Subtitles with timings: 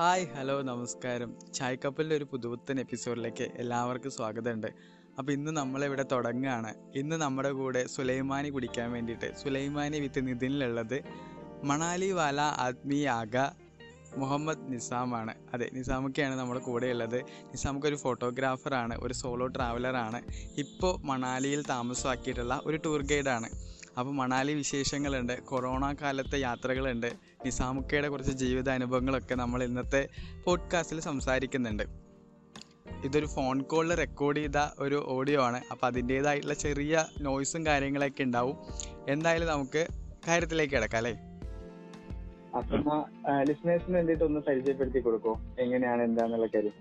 [0.00, 1.30] Hi hello നമസ്കാരം.
[1.54, 4.68] ചായ് കപ്പലിന്റെ ഒരു പുതുപുത്തൻ എപ്പിസോഡിലേക്ക് എല്ലാവർക്കും സ്വാഗതമുണ്ട്.
[5.18, 6.70] അപ്പോൾ ഇന്ന് നമ്മളിവിടെ തുടങ്ങുകയാണ്.
[6.96, 9.28] ഇന്ന് നമ്മുടെ കൂടെ സുലൈമാനി കുടിക്കാൻ വേണ്ടിയിട്ട്.
[9.42, 10.98] സുലൈമാനി വിത്ത് നിതിനിലുള്ളത്
[11.64, 13.36] മണാലി വാല ആത്മീയ ആഗ
[14.16, 15.34] മുഹമ്മദ് നിസാമാണ്.
[15.54, 17.18] അതെ നിസാമൊക്കെയാണ് നമ്മുടെ കൂടെ ഉള്ളത്
[17.52, 20.20] നിസാമൊക്കെ ഒരു ഫോട്ടോഗ്രാഫറാണ് ഒരു സോളോ ട്രാവലറാണ്.
[20.64, 23.50] ഇപ്പോൾ മണാലിയിൽ താമസമാക്കിയിട്ടുള്ള ഒരു ടൂർ ഗൈഡാണ്.
[23.98, 27.06] അപ്പോൾ മണാലി വിശേഷങ്ങളുണ്ട് കൊറോണ കാലത്തെ യാത്രകളുണ്ട്
[27.44, 30.08] നിസാമുക്കയുടെ കുറച്ച് ജീവിത അനുഭവങ്ങളൊക്കെ നമ്മൾ ഇന്നത്തെ
[30.44, 31.82] പോഡ്കാസ്റ്റിൽ സംസാരിക്കുന്നുണ്ട്.
[33.04, 38.56] ഇതൊരു ഫോൺ കോളിൽ റെക്കോർഡ് ചെയ്ത ഒരു ഓഡിയോ ആണ് അപ്പോൾ അതിന്റേതായിട്ടുള്ള ചെറിയ നോയ്സും കാര്യങ്ങളൊക്കെ ഉണ്ടാവും.
[39.08, 39.86] എന്തായാലും നമുക്ക്
[40.28, 41.14] കാര്യത്തിലേക്ക് കിടക്കാം അല്ലേ?
[42.58, 42.76] അപ്പൊ
[43.42, 46.76] ലിസണേഴ്സിന് വേണ്ടിയിട്ട് ഒന്ന് പരിചയപ്പെടുത്തി കൊടുക്കോ എങ്ങനെയാണ് എന്താന്നുള്ള കാര്യം.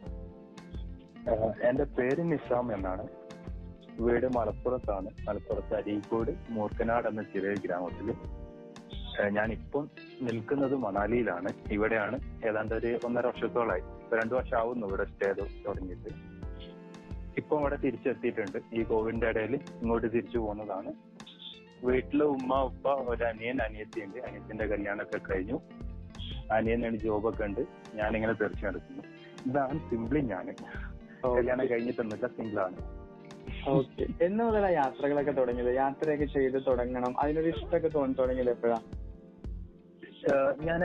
[1.70, 3.08] എന്റെ പേര് നിസാം എന്നാണ്.
[4.00, 5.10] വീട് മലപ്പുറത്താണ്.
[5.28, 8.14] മലപ്പുറത്ത് അരീക്കോട് മൂർക്കനാട് എന്ന ചെറിയ ഗ്രാമത്തിൽ
[9.30, 9.90] ഞാൻ ഇപ്പം
[10.22, 11.50] നിൽക്കുന്നത് മണാലിയിലാണ്.
[11.72, 13.82] ഇവിടെയാണ് ഏതാണ്ട് ഒരു ഒന്നര വർഷത്തോളായി.
[14.18, 15.32] രണ്ടു വർഷം ആവുന്നു ഇവിടെ സ്റ്റേ
[15.68, 16.10] തുടങ്ങിയിട്ട്.
[17.38, 18.58] ഇപ്പൊ ഇവിടെ തിരിച്ചെത്തിയിട്ടുണ്ട്.
[18.74, 20.94] ഈ കോവിഡിന്റെ ഇടയിൽ ഇങ്ങോട്ട് തിരിച്ചു പോകുന്നതാണ്.
[21.84, 25.62] വീട്ടിൽ ഉമ്മ ഉപ്പ ഒരു അനിയൻ അനിയത്തി ഉണ്ട് അനിയത്തിന്റെ കല്യാണമൊക്കെ കഴിഞ്ഞു.
[26.52, 27.62] അനിയനാണ് ജോബൊക്കെ ഉണ്ട്.
[27.96, 29.04] ഞാനിങ്ങനെ തീർച്ചയായിട്ടും
[29.52, 30.56] ഇതാണ് സിംപ്ലി ഞാൻ
[31.36, 32.97] കല്യാണം കഴിഞ്ഞിട്ടൊന്നുമില്ല സിംപിളാണ്.
[33.70, 34.06] ഓക്കെ.
[34.26, 35.76] എന്ന് മുതലാ യാത്രകളൊക്കെ തുടങ്ങിയത്?
[35.76, 37.20] യാത്രയൊക്കെ ചെയ്ത് തുടങ്ങണം.
[37.20, 38.80] അതിനൊരു ഇഷ്ടമൊക്കെ തോന്നി തുടങ്ങിയത് എപ്പോഴാ?
[40.68, 40.82] ഞാൻ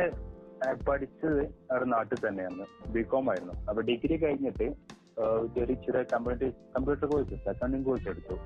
[0.88, 1.40] പഠിച്ചത്
[1.70, 3.55] അവിടെ നാട്ടിൽ തന്നെയാണ് ബികോം ആയിരുന്നു.
[3.68, 4.66] അപ്പൊ ഡിഗ്രി കഴിഞ്ഞിട്ട്
[5.62, 8.36] ഒരു ചെറിയ computer computer course accounting course എടുത്തു.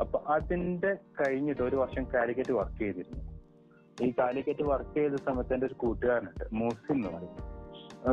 [0.00, 3.22] അപ്പൊ അതിന്റെ കഴിഞ്ഞിട്ട് ഒരു വർഷം കാലിക്കറ്റ് വർക്ക് ചെയ്തിരുന്നു.
[4.02, 6.44] ഈ കാലിക്കറ്റ് വർക്ക് ചെയ്ത സമയത്ത് എന്റെ ഒരു കൂട്ടുകാരനുണ്ട്.
[6.52, 7.36] മൂസിൻ എന്ന് പറയും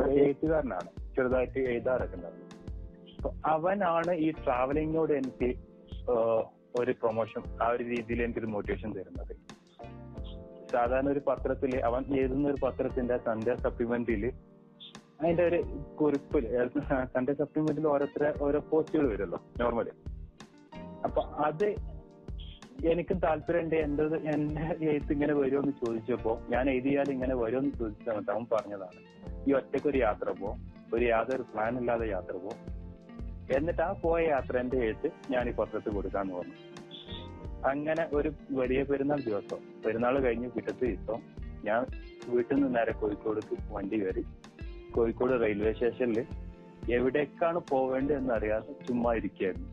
[0.00, 0.90] ഒരു എഴുത്തുകാരനാണ്.
[1.16, 2.49] ചെറുതായിട്ട് എഴുതാറൊക്കെ ഉണ്ടായിരുന്നു.
[3.46, 5.48] അവനാണ് ഈ ട്രാവലിങ്ങിനോട് എനിക്ക്
[6.76, 9.32] ഒരു പ്രൊമോഷൻ ആ ഒരു രീതിയിൽ എനിക്കൊരു മോട്ടിവേഷൻ തരുന്നത്.
[10.72, 14.24] സാധാരണ ഒരു പത്രത്തിൽ അവൻ എഴുതുന്ന ഒരു പത്രത്തിന്റെ സൺഡേ സപ്ലിമെന്റിൽ
[15.20, 15.58] അതിന്റെ ഒരു
[16.00, 16.44] കുറിപ്പിൽ
[17.14, 19.92] സൺഡേ സപ്ലിമെന്റിൽ ഓരോരുത്തരെ ഓരോ പോസ്റ്റുകൾ വരുമല്ലോ നോർമലി
[21.04, 21.66] അപ്പൊ അത്
[22.84, 29.00] എനിക്കും താല്പര്യമുണ്ട് എന്റെ എന്റെ എഴുത്ത് ഇങ്ങനെ വരുമെന്ന് ചോദിച്ചപ്പോ ഞാൻ എഴുതിയാൽ ഇങ്ങനെ വരുമെന്ന് ചോദിച്ചാൽ അവൻ പറഞ്ഞതാണ്
[29.46, 30.50] ഈ ഒറ്റയ്ക്കൊരു യാത്ര പോ
[30.94, 32.52] ഒരു യാതൊരു പ്ലാൻ ഇല്ലാതെ യാത്ര പോ
[33.56, 36.54] എന്നിട്ട് ആ പോയ യാത്ര എന്റെ എഴുത്ത് ഞാൻ ഈ പത്രത്തിൽ കൊടുക്കാന്ന് പറഞ്ഞു.
[37.68, 41.20] അങ്ങനെ ഒരു വലിയ പെരുന്നാൾ ദിവസം പെരുന്നാൾ കഴിഞ്ഞ് പിറ്റത്തെ ദിവസം
[41.64, 41.86] ഞാൻ
[42.28, 44.24] വീട്ടിൽ നിന്ന് നേരെ കോഴിക്കോടേക്ക് വണ്ടി കയറി.
[44.92, 46.26] കോഴിക്കോട് റെയിൽവേ സ്റ്റേഷനിൽ
[46.92, 49.68] എവിടേക്കാണ് പോവേണ്ടത് എന്ന് അറിയാതെ ചുമ്മാ ഇരിക്കുകയായിരുന്നു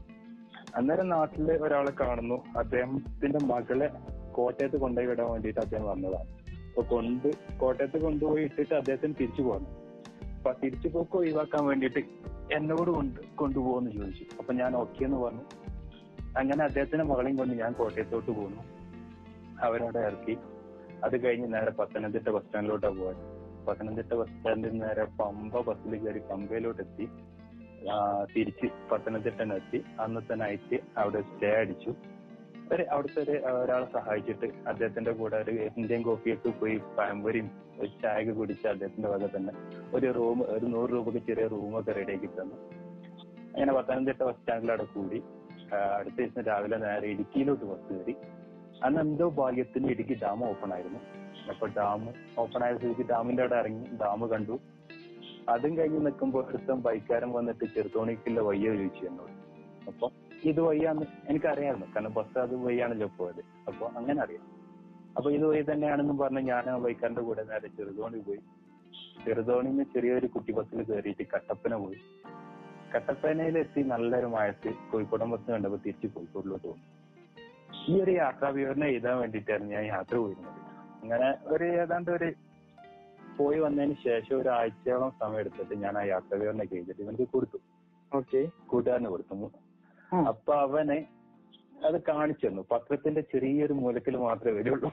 [0.75, 2.43] അന്നേരം നാട്ടിൽ ഒരാളെ കാണുന്നു.
[2.57, 3.89] അദ്ദേഹത്തിന്റെ മകളെ
[4.31, 6.27] കോട്ടയത്ത് കൊണ്ടുപോയി വിടാൻ വേണ്ടിയിട്ട് അദ്ദേഹം വന്നതാണ്.
[6.67, 9.71] അപ്പൊ കൊണ്ട് കോട്ടയത്ത് കൊണ്ടുപോയി ഇട്ടിട്ട് അദ്ദേഹത്തിന് തിരിച്ചു പോകണം
[10.37, 12.01] അപ്പൊ തിരിച്ചു പോക്ക് ഒഴിവാക്കാൻ വേണ്ടിയിട്ട്
[12.53, 14.25] എന്നോട് കൊണ്ട് കൊണ്ടുപോകുമെന്ന് ചോദിച്ചു.
[14.39, 15.41] അപ്പൊ ഞാൻ ഓക്കെ എന്ന് പറഞ്ഞു.
[16.37, 18.63] അങ്ങനെ അദ്ദേഹത്തിന്റെ മകളെയും കൊണ്ട് ഞാൻ കോട്ടയത്തോട്ട് പോന്നു.
[19.61, 20.37] അവരവിടെ ഇറക്കി.
[21.03, 26.81] അത് കഴിഞ്ഞ് നേരെ പത്തനംതിട്ട ബസ് സ്റ്റാൻഡിലോട്ടാണ് പോയത് പത്തനംതിട്ട ബസ് സ്റ്റാൻഡിൽ നേരെ പമ്പ ബസ്സിൽ കയറി പമ്പയിലോട്ട്
[26.81, 27.09] എത്തി
[28.35, 29.83] തിരിച്ച് പത്തനംതിട്ട എത്തി.
[29.99, 31.95] അന്നത്തെ നൈറ്റ് അവിടെ സ്റ്റേ അടിച്ചു.
[32.73, 38.67] ഒരു അവിടുത്തെ ഒരു ഒരാളെ സഹായിച്ചിട്ട് അദ്ദേഹത്തിന്റെ കൂടെ ഒരു ഇന്ത്യൻ കോഫിയൊക്കെ പോയി പഴംപൊരിയും ഒരു ചായ കുടിച്ച്
[38.67, 39.53] അദ്ദേഹത്തിന്റെ വക തന്നെ
[39.95, 42.55] ഒരു റൂം ഒരു നൂറ് രൂപക്ക് ചെറിയ റൂമൊക്കെ റെഡിയാക്കി തന്നു.
[43.53, 45.23] അങ്ങനെ പത്തനംതിട്ട ബസ് സ്റ്റാൻഡിൽ അവിടെ കൂടി
[45.97, 48.15] അടുത്ത ദിവസം രാവിലെ നേരെ ഇടുക്കിയിലോട്ട് ബസ് കയറി.
[48.83, 50.99] അന്ന് എന്തോ ഭാഗ്യത്തിന് ഇടുക്കി ഡാം ഓപ്പൺ ആയിരുന്നു.
[51.49, 54.59] അപ്പൊ ഡാം ഓപ്പൺ ആയ സ്ഥിതിക്ക് ഡാമിന്റെ അവിടെ ഇറങ്ങി ഡാം കണ്ടു.
[55.49, 59.33] അതും കഴിഞ്ഞ് നിൽക്കുമ്പോൾ ഒരുത്തം ബൈക്കാരൻ വന്നിട്ട് ചെറുതോണിക്കുള്ള വയ്യ ചോദിച്ചു എന്നോട്.
[60.43, 63.41] ഇത് വയ്യാന്ന് എനിക്കറിയാമായിരുന്നു കാരണം ബസ് അത് വയ്യാണല്ലോ പോയത്.
[63.67, 64.57] അപ്പൊ അങ്ങനെ അറിയാം.
[65.17, 68.39] അപ്പൊ ഇത് വഴി തന്നെയാണെന്ന് പറഞ്ഞ് ഞാൻ ആ ബൈക്കാരന്റെ കൂടെ നേരെ ചെറുതോണി പോയി.
[69.25, 71.99] ചെറുതോണിന്ന് ചെറിയൊരു കുട്ടി ബസ്സിൽ കയറിയിട്ട് കട്ടപ്പന പോയി.
[72.95, 76.97] കട്ടപ്പനയിലെത്തി നല്ലൊരു മഴത്ത് കോഴിക്കോടൻ ബസ് കണ്ടപ്പോ തിരിച്ചു കോഴിക്കോടിലോട്ട് പോകും
[77.87, 80.53] ഈ ഒരു യാത്രാ വിവരണം എഴുതാൻ വേണ്ടിയിട്ടായിരുന്നു ഞാൻ യാത്ര പോയിരുന്നത്.
[81.01, 82.33] അങ്ങനെ ഒരു ഏതാണ്ട് ഒരു
[83.37, 87.57] പോയി വന്നതിന് ശേഷം ഒരു ആഴ്ചയോളം സമയം എടുത്തിട്ട് ഞാൻ ആ യാത്രാ വിവരണം എഴുതിയിട്ട് ഇവനക്ക് കൊടുത്തു.
[88.15, 89.66] ഓക്കെ കൂട്ടുകാരന് കൊടുത്തു.
[90.31, 90.99] അപ്പൊ അവനെ
[91.87, 92.61] അത് കാണിച്ചു തന്നു.
[92.71, 94.89] പത്രത്തിന്റെ ചെറിയൊരു മൂലക്കിൽ മാത്രമേ വരുള്ളൂ.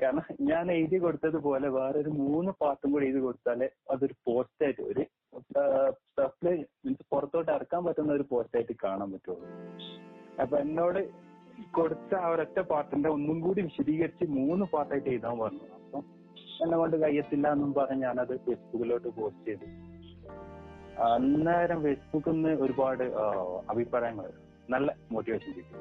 [0.00, 1.68] കാരണം ഞാൻ എഴുതി കൊടുത്തതുപോലെ
[2.00, 5.04] ഒരു മൂന്ന് പാർട്ടും കൂടി എഴുതി കൊടുത്താലേ അതൊരു പോസ്റ്റായിട്ട് ഒരു
[6.18, 6.54] സപ്ലൈ
[6.84, 9.48] മീൻസ് പുറത്തോട്ട് ഇറക്കാൻ പറ്റുന്ന ഒരു പോസ്റ്റായിട്ട് കാണാൻ പറ്റുള്ളൂ.
[10.42, 11.00] അപ്പൊ എന്നോട്
[11.78, 15.66] കൊടുത്ത ആ ഒരൊറ്റ പാർട്ടിന്റെ ഒന്നും കൂടി വിശദീകരിച്ച് മൂന്ന് പാർട്ടായിട്ട് എഴുതാൻ പറഞ്ഞു.
[15.78, 15.98] അപ്പൊ
[16.64, 19.66] എന്നെ കൊണ്ട് കഴിയത്തില്ല എന്നും പറഞ്ഞ് ഞാനത് ഫേസ്ബുക്കിലോട്ട് പോസ്റ്റ് ചെയ്തു.
[21.02, 23.04] അന്നേരം ഫേസ്ബുക്കിൽ നിന്ന് ഒരുപാട്
[23.70, 24.30] അഭിപ്രായങ്ങൾ
[24.70, 25.78] നല്ല മോട്ടിവേഷൻ കിട്ടി.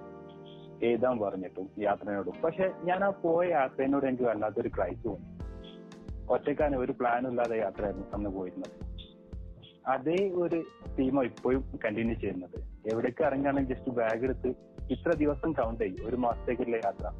[0.85, 5.29] എഴുതാൻ പറഞ്ഞിട്ടും യാത്രയോടും പക്ഷെ ഞാൻ ആ പോയ യാത്രയോട് എനിക്ക് വല്ലാത്തൊരു ക്രൈസ് തോന്നി.
[6.29, 8.71] ഒറ്റക്കാണ് ഒരു പ്ലാനും ഇല്ലാതെ യാത്രയായിരുന്നു അന്ന് പോയിരുന്നത്.
[9.87, 10.63] അതേ ഒരു
[10.99, 12.63] തീമ ഇപ്പോഴും കണ്ടിന്യൂ ചെയ്യുന്നത്.
[12.87, 14.47] എവിടേക്ക് ഇറങ്ങുകയാണെങ്കിൽ ജസ്റ്റ് ബാഗ് എടുത്ത്
[14.91, 16.07] ഇത്ര ദിവസം കൗണ്ട് ചെയ്യും.
[16.07, 17.11] ഒരു മാസത്തേക്കുള്ള യാത്ര.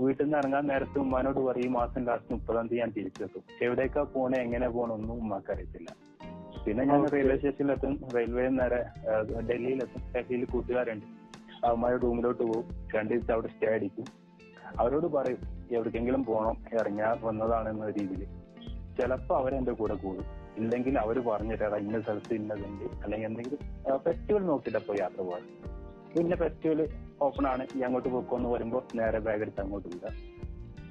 [0.00, 3.42] വീട്ടിൽ നിന്ന് ഇറങ്ങാൻ നേരത്ത് ഉമ്മാനോട് പറയും ഈ മാസം ലാസ്റ്റ് മുപ്പതാം തീയതി ഞാൻ തിരിച്ചെത്തും.
[3.62, 5.52] എവിടേക്കാ പോണേ എങ്ങനെ പോണെന്നും ഉമ്മാക്ക്
[6.70, 7.04] പിന്നെ ഞാൻ.
[7.12, 8.80] റെയിൽവേ സ്റ്റേഷനിലെത്തും റെയിൽവേ നേരെ
[9.48, 10.02] ഡൽഹിയിലെത്തും.
[10.16, 11.06] ഡൽഹിയിൽ കൂട്ടുകാരുണ്ട്.
[11.66, 14.04] അവന്മാരുടെ റൂമിലോട്ട് പോകും രണ്ടു ദിവസം അവിടെ സ്റ്റേ അടിക്കും.
[14.78, 15.38] അവരോട് പറയും
[15.72, 18.22] എവിടേക്കെങ്കിലും പോകണം ഇറങ്ങാൻ വന്നതാണെന്ന രീതിയിൽ
[18.98, 20.24] ചിലപ്പോ അവരെന്റെ കൂടെ കൂടും.
[20.56, 22.84] ഇല്ലെങ്കിൽ അവർ പറഞ്ഞിട്ടാ ഇന്ന സ്ഥലത്ത് ഇന്നതുണ്ട്.
[23.04, 23.60] അല്ലെങ്കിൽ എന്തെങ്കിലും
[23.98, 25.42] ഫെസ്റ്റിവൽ നോക്കിയിട്ട് പോയി യാത്ര പോകാൻ
[26.16, 26.88] പിന്നെ ഫെസ്റ്റിവൽ
[27.22, 27.66] ഓപ്പൺ ആണ്.
[27.76, 30.16] ഈ അങ്ങോട്ട് പോക്കോന്ന് വരുമ്പോൾ നേരെ ബാഗ് എടുത്ത് അങ്ങോട്ട് വിടാം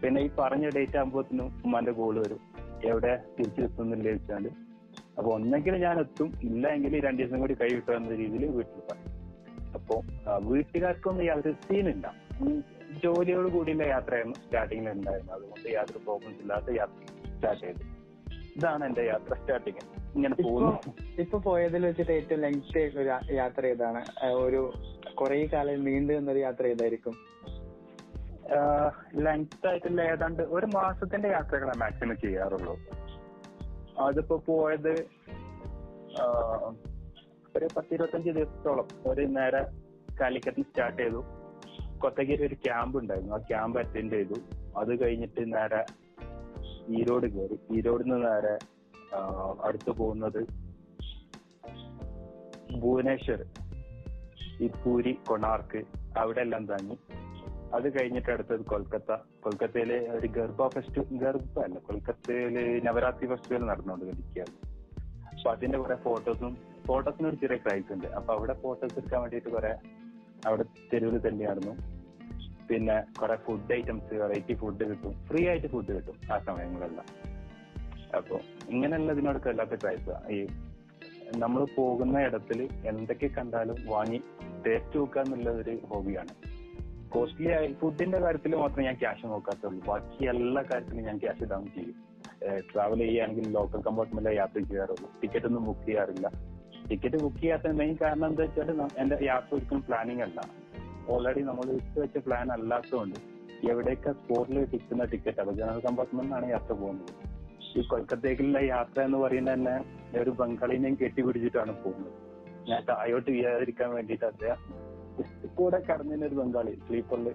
[0.02, 2.40] പിന്നെ ഈ പറഞ്ഞ ഡേറ്റ് ആകുമ്പോഴത്തേനും ഉമ്മാന്റെ കോൾ വരും.
[2.86, 4.69] എവിടെ തിരിച്ചു എത്തുന്നില്ല വെച്ചാണ്ട്
[5.20, 9.16] അപ്പൊ ഒന്നെങ്കിൽ ഞാൻ എത്തും ഇല്ല എങ്കിൽ രണ്ടു ദിവസം കൂടി കൈ വിട്ടു എന്ന രീതിയിൽ വീട്ടിൽ പറയും.
[9.74, 9.96] അപ്പൊ
[10.40, 12.16] വീട്ടുകാർക്കൊന്നും യാതൊരു സീനില്ല
[13.04, 15.36] ജോലിയോട് കൂടിയുള്ള യാത്രയായിരുന്നു സ്റ്റാർട്ടിങ്ങിൽ ഉണ്ടായിരുന്നത്.
[15.36, 17.00] അതുകൊണ്ട് യാതൊരു പ്രോബ്ലംസ് ഇല്ലാത്ത യാത്ര
[17.34, 17.84] സ്റ്റാർട്ട് ചെയ്തു.
[18.56, 19.84] ഇതാണ് എന്റെ യാത്ര സ്റ്റാർട്ടിങ്
[20.16, 20.72] ഇങ്ങനെ പോകുന്നു.
[21.20, 24.02] ഇപ്പൊ പോയതിൽ വെച്ചിട്ട് ഏറ്റവും ലെങ്ത് ഒരു യാത്ര ഏതാണ്?
[24.46, 24.74] ഒരു
[25.14, 27.16] കുറെ കാലം നീണ്ടു നിന്നൊരു യാത്ര ഏതായിരിക്കും?
[29.16, 32.76] ലെങ്ത് ആയിട്ടുള്ള ഏതാണ്ട് ഒരു മാസത്തിന്റെ യാത്രകളാണ് മാക്സിമം ചെയ്യാറുള്ളൂ
[34.00, 34.94] അതിപ്പോ പോയത്
[37.56, 38.88] ഒരു പത്തിരുപത്തഞ്ച് ദിവസത്തോളം.
[39.08, 39.62] ഒരു നേരെ
[40.20, 41.24] കാലിക്കറ്റ് സ്റ്റാർട്ട് ചെയ്തു.
[42.00, 43.36] കൊത്തഗിരി ഒരു ക്യാമ്പ് ഉണ്ടായിരുന്നു.
[43.36, 44.38] ആ ക്യാമ്പ് അറ്റൻഡ് ചെയ്തു.
[44.78, 45.82] അത് കഴിഞ്ഞിട്ട് നേരെ
[46.98, 48.56] ഈരോട് കയറി ഈരോട് നിന്ന് നേരെ
[49.64, 50.42] അടുത്ത് പോകുന്നത്
[52.80, 53.42] ഭുവനേശ്വർ.
[54.62, 55.82] ഈ പൂരി കൊണാർക്ക്
[56.18, 56.98] അവിടെ എല്ലാം തങ്ങി.
[57.74, 59.12] അത് കഴിഞ്ഞിട്ട് അടുത്തത് കൊൽക്കത്ത.
[59.40, 64.56] കൊൽക്കത്തയിലെ ഒരു ഗർഭ ഫെസ്റ്റിവൽ ഗർഭ അല്ല കൊൽക്കത്തയിലെ നവരാത്രി ഫെസ്റ്റിവൽ നടന്നുകൊണ്ടിരിക്കുകയാണ്
[65.34, 66.54] അപ്പൊ അതിന്റെ കുറെ ഫോട്ടോസും
[66.88, 68.08] ഫോട്ടോസിന് ഒരു ചെറിയ ക്രൈസ് ഉണ്ട്.
[68.08, 69.74] അപ്പൊ അവിടെ ഫോട്ടോസ് എടുക്കാൻ വേണ്ടിയിട്ട് കുറെ
[70.46, 71.74] അവിടെ തെരുവിൽ തന്നെയായിരുന്നു
[72.70, 75.14] പിന്നെ കുറെ ഫുഡ് ഐറ്റംസ് വെറൈറ്റി ഫുഡ് കിട്ടും.
[75.30, 77.08] ഫ്രീ ആയിട്ട് ഫുഡ് കിട്ടും ആ സമയങ്ങളെല്ലാം
[78.16, 78.36] അപ്പൊ
[78.70, 80.40] ഇങ്ങനെയുള്ള ഇതിനോടൊക്കെ വല്ലാത്ത ക്രൈസ് ഈ
[81.38, 84.20] നമ്മൾ പോകുന്ന ഇടത്തിൽ എന്തൊക്കെ കണ്ടാലും വാങ്ങി
[84.66, 86.34] ടേസ്റ്റ് നോക്കുക എന്നുള്ള ഒരു ഹോബിയാണ്
[87.14, 89.80] കോസ്റ്റ്ലി ആയി ഫുഡിന്റെ കാര്യത്തിൽ മാത്രമേ ഞാൻ ക്യാഷ് നോക്കാത്തുള്ളൂ.
[89.88, 91.96] ബാക്കി എല്ലാ കാര്യത്തിലും ഞാൻ ക്യാഷ് ഡൗൺ ചെയ്യും.
[92.70, 95.08] ട്രാവൽ ചെയ്യുകയാണെങ്കിൽ ലോക്കൽ കമ്പാർട്ട്മെന്റിലെ യാത്ര ചെയ്യാറുള്ളൂ.
[95.22, 96.28] ടിക്കറ്റ് ഒന്നും ബുക്ക് ചെയ്യാറില്ല.
[96.90, 100.40] ടിക്കറ്റ് ബുക്ക് ചെയ്യാത്ത മെയിൻ കാരണം എന്താ വെച്ചാൽ എന്റെ യാത്ര ഒരിക്കലും പ്ലാനിങ് അല്ല.
[101.10, 103.20] ഓൾറെഡി നമ്മൾ ഇട്ട് വെച്ച പ്ലാൻ അല്ലാത്തതുകൊണ്ട്
[103.72, 107.14] എവിടെയൊക്കെ സ്പോട്ടിൽ കിട്ടുന്ന ടിക്കറ്റ് അപ്പൊ ജനറൽ കമ്പാർട്ട്മെന്റിനാണ് യാത്ര പോകുന്നത്.
[107.78, 109.76] ഈ കൊൽക്കത്തേക്കുള്ള യാത്ര എന്ന് പറയുന്നത് തന്നെ
[110.22, 112.14] ഒരു ബംഗാളിനെയും കെട്ടിപിടിച്ചിട്ടാണ് പോകുന്നത്.
[112.70, 114.60] ഞാൻ താഴോട്ട് ചെയ്യാതിരിക്കാൻ വേണ്ടിയിട്ട് അദ്ദേഹം
[115.60, 117.28] കൂടെ കടന്നിന് ഒരു ബംഗാളി സ്ലീപ്പറിൽ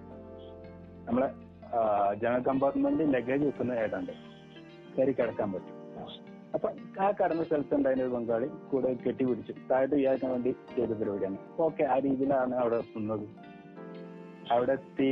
[1.07, 1.29] നമ്മളെ
[2.21, 4.13] ജനറൽ കമ്പാർട്ട്മെന്റ് ലഗേജ് വെക്കുന്ന ഏതാണ്ട്
[4.95, 5.73] കയറി കിടക്കാൻ പറ്റും.
[6.55, 6.67] അപ്പൊ
[7.05, 11.37] ആ കടന്ന സ്ഥലത്ത് ഉണ്ടായിരുന്ന ഒരു ബംഗാളി കൂടെ കെട്ടി പിടിച്ചു താഴത്ത് വീഴാതിരിക്കാൻ വേണ്ടി ചെയ്ത പരിപാടിയാണ്.
[11.65, 13.25] ഓക്കെ ആ രീതിയിലാണ് അവിടെ എത്തുന്നത്
[14.55, 15.09] അവിടെ എത്തി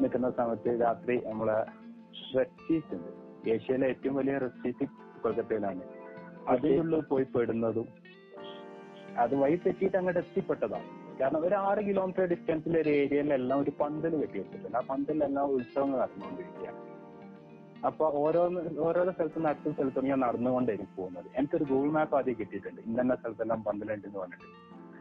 [0.00, 1.58] നിൽക്കുന്ന സമയത്ത് രാത്രി നമ്മളെ
[2.36, 3.10] റെസ്റ്റീസ് ഉണ്ട്.
[3.54, 4.86] ഏഷ്യയിലെ ഏറ്റവും വലിയ റെസ്റ്റീസ്
[5.22, 5.82] കൊൽക്കത്തയിലാണ്.
[6.52, 7.88] അതിനുള്ളിൽ പോയി പെടുന്നതും
[9.22, 10.88] അത് വഴി തെറ്റിയിട്ട് അങ്ങോട്ട് എത്തിപ്പെട്ടതാണ്.
[11.20, 14.76] കാരണം ഒരു ആറ് കിലോമീറ്റർ ഡിസ്റ്റൻസിൽ ഒരു ഏരിയയിലെല്ലാം ഒരു പന്തൽ കെട്ടി വെച്ചിട്ടുണ്ട്.
[14.76, 16.82] ആ പന്തലിലെല്ലാം ഉത്സവങ്ങൾ നടന്നുകൊണ്ടിരിക്കുകയാണ്.
[17.86, 21.24] അപ്പൊ ഓരോന്ന് ഓരോരോ സ്ഥലത്ത് നിന്ന് അടുത്ത സ്ഥലത്തും ഞാൻ നടന്നുകൊണ്ടായിരിക്കും പോകുന്നത്.
[21.36, 22.80] എനിക്കൊരു ഗൂഗിൾ മാപ്പ് ആദ്യം കിട്ടിയിട്ടുണ്ട്.
[22.80, 24.48] ഇന്ന സ്ഥലത്തെല്ലാം പന്തലുണ്ട് എന്ന് പറഞ്ഞിട്ട്.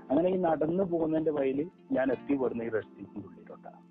[0.10, 3.82] അങ്ങനെ ഈ നടന്നു പോകുന്നതിന്റെ വഴിയിൽ ഞാൻ എത്തിപ്പെടുന്ന ഈ റെസ്ട്രീറ്റിന്റെ ഉള്ളിലോട്ടാണ്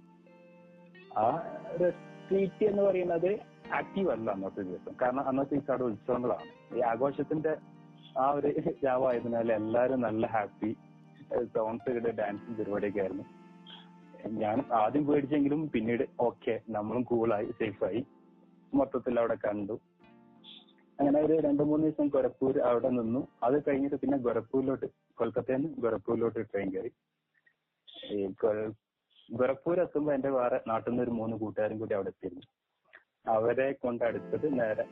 [1.18, 1.42] ആ
[1.80, 3.30] റെസ്ട്രീറ്റ് എന്ന് പറയുന്നത്
[3.74, 4.94] ആക്റ്റീവ് അല്ല അന്നത്തെ ദിവസം.
[5.02, 6.76] കാരണം അന്നത്തെ ദിവസം അവിടെ ഉത്സവങ്ങളാണ്.
[6.76, 7.56] ഈ ആഘോഷത്തിന്റെ
[8.18, 8.48] ആ ഒരു
[8.86, 10.76] രാവായതിനാൽ എല്ലാവരും നല്ല ഹാപ്പി
[11.44, 13.22] സോങ്സ് ഡാൻസും പരിപാടിയൊക്കെ ആയിരുന്നു.
[14.28, 18.06] ഞാൻ ആദ്യം പേടിച്ചെങ്കിലും പിന്നീട് ഓക്കെ നമ്മളും കൂളായി സേഫായി
[18.74, 19.80] മൊത്തത്തിൽ അവിടെ കണ്ടു.
[21.00, 23.28] അങ്ങനെ ഒരു രണ്ടു മൂന്ന് ദിവസം ഗോരഖ്പൂർ അവിടെ നിന്നു.
[23.42, 26.92] അത് കഴിഞ്ഞിട്ട് പിന്നെ ഗോരഖ്പൂരിലോട്ട് കൊൽക്കത്തയിൽ നിന്ന് ഗോരഖ്പൂരിലോട്ട് ട്രെയിൻ കയറി.
[28.12, 28.74] ഈ ഗോ-
[29.32, 32.42] ഗോരഖ്പൂർ എത്തുമ്പോ എന്റെ വേറെ നാട്ടിൽ നിന്ന് ഒരു മൂന്ന് കൂട്ടുകാരും കൂടി അവിടെ എത്തിയിരുന്നു.
[33.32, 34.84] അവരെ കൊണ്ട് അടുത്തത് നേരെ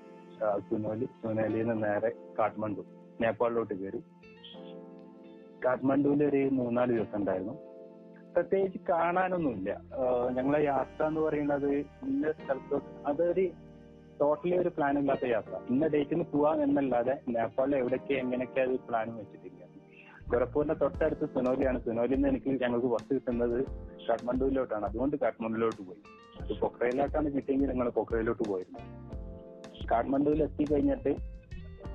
[0.70, 2.84] സുനോലി സുനോലിയിൽ നിന്ന് നേരെ കാഠ്മണ്ഡു
[3.20, 4.02] നേപ്പാളിലോട്ട് കയറി.
[5.64, 7.52] കാഠ്മണ്ഡുവിൽ ഒരു മൂന്നാൽ ദിവസം ഉണ്ടായിരുന്നു
[8.34, 9.80] പ്രത്യേകിച്ച് കാണാനൊന്നുമില്ല.
[10.36, 13.50] ഞങ്ങളെ യാത്ര എന്ന് പറയുന്നത് ഇന്ന സ്ഥലത്ത് അതൊരു
[14.20, 15.54] ടോട്ടലി ഒരു പ്ലാൻ ഇല്ലാത്ത യാത്ര.
[15.70, 19.60] ഇന്ന ഡേറ്റിന് പോവാം എന്നല്ലാതെ നേപ്പാളിൽ എവിടെയൊക്കെ എങ്ങനെയൊക്കെ അത് പ്ലാൻ വെച്ചിട്ടില്ല.
[20.32, 21.84] ഗോരഖ്പൂരിന്റെ തൊട്ടടുത്ത് സുനോലിയാണ്.
[21.84, 23.66] സുനോലിൽ നിന്ന് എനിക്ക് ഞങ്ങൾക്ക് ബസ് കിട്ടുന്നത്
[24.08, 24.84] കാഠ്മണ്ഡുവിലോട്ടാണ്.
[24.84, 26.02] അതുകൊണ്ട് കാഠ്മണ്ഡുവിലോട്ട് പോയി.
[26.60, 28.80] പൊക്രയിലോട്ടാണ് കിട്ടിയെങ്കിൽ ഞങ്ങൾ പൊക്രയിലോട്ട് പോയിരുന്നു.
[29.90, 31.12] കാഠ്മണ്ഡുവിൽ എത്തി കഴിഞ്ഞിട്ട്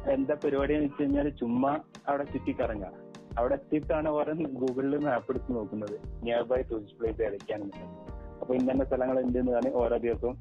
[0.09, 3.06] എന്താ പരിപാടി എന്ന് വെച്ച് കഴിഞ്ഞാൽ ചുമ്മാ അവിടെ ചുറ്റിക്കറങ്ങുക
[3.37, 5.99] അവിടെ എത്തിയിട്ടാണ് ഓരോ ഗൂഗിളിൽ മാപ്പ് എടുത്ത് നോക്കുന്നത്.
[6.23, 8.07] നിയർ ബൈ ടൂറിസ്റ്റ് പ്ലേസ് ഏതൊക്കെയാണെന്ന്.
[8.41, 10.37] അപ്പൊ ഇന്ന സ്ഥലങ്ങൾ ഉണ്ടെന്ന് പറഞ്ഞ് ഓരോ ദിവസവും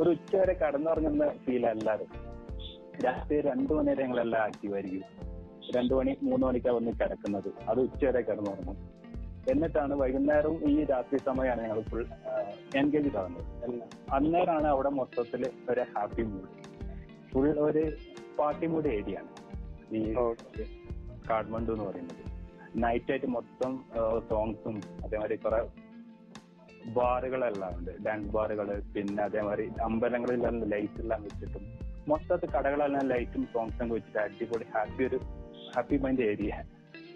[0.00, 2.06] ഒരു ഉച്ച വരെ കടന്നുറങ്ങുന്ന ഫീൽ അല്ലാതെ
[3.04, 5.04] രാത്രി രണ്ടു മണി വരെ ഞങ്ങളെല്ലാം ആക്റ്റീവ് ആയിരിക്കും.
[5.76, 7.52] രണ്ടു മണി മൂന്ന് മണിക്കാണ് വന്ന് കിടക്കുന്നത്.
[7.68, 9.02] അത് ഉച്ച വരെ കിടന്നുറങ്ങും.
[9.50, 12.06] എന്നിട്ടാണ് വൈകുന്നേരവും ഈ രാത്രി സമയമാണ് ഞങ്ങൾ ഫുൾ
[12.76, 13.80] എൻഗേജ് ആവുന്നത്.
[14.12, 16.48] അന്നേരമാണ് അവിടെ മൊത്തത്തിൽ ഒരു ഹാപ്പി മൂഡ്
[17.32, 17.92] ഫുൾ ഒരു
[18.38, 19.28] പാർട്ടി മൂഡ് ഏരിയ ആണ്
[19.96, 20.14] ഈ
[21.30, 22.22] കാഠ്മണ്ഡു എന്ന് പറയുന്നത്.
[22.76, 23.84] നൈറ്റ് ആയിട്ട് മൊത്തം
[24.30, 25.68] സോങ്സും അതേമാതിരി കുറെ
[26.86, 27.90] ബാറുകളെല്ലാം ഉണ്ട്.
[28.06, 31.64] ഡാൻസ് ബാറുകൾ പിന്നെ അതേമാതിരി അമ്പലങ്ങളിലെല്ലാം ലൈറ്റ് എല്ലാം വെച്ചിട്ടും
[32.08, 35.20] മൊത്തത്തിൽ കടകളെല്ലാം ലൈറ്റും സോങ്സും ഒക്കെ വെച്ചിട്ട് അടിപൊളി ഹാപ്പി ഒരു
[35.74, 36.52] ഹാപ്പി മൈൻഡ് ഏരിയ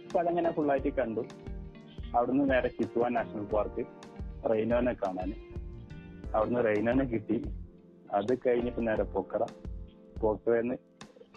[0.07, 1.21] അപ്പൊ അതങ്ങനെ ഫുള്ളായിട്ട് കണ്ടു.
[2.17, 3.85] അവിടുന്ന് നേരെ കിസുവാൻ നാഷണൽ പാർക്ക്
[4.51, 5.33] റെയിനോനെ കാണാൻ.
[6.35, 7.43] അവിടുന്ന് റെയിനോനെ കിട്ടി.
[8.13, 9.47] അത് കഴിഞ്ഞിട്ട് നേരെ പൊക്കറ.
[10.21, 10.77] പൊക്കറന്ന്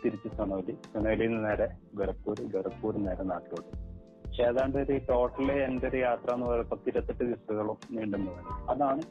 [0.05, 0.71] തിരിച്ച് സൊനോലി.
[0.71, 3.89] സൊനോലിയിൽ നിന്ന് നേരെ ഗർപ്പൂർ ഗർപ്പൂർ നേരെ നാട്ടിലോട്ട്.
[4.27, 9.01] പക്ഷെ ഏതാണ്ട് ഒരു ടോട്ടൽ എന്റെ ഒരു യാത്ര എന്ന് പറയുന്നത് പത്ത് ഇരുപത്തെട്ട് ദിവസങ്ങളും നീണ്ടുന്നതാണ് അതാണ്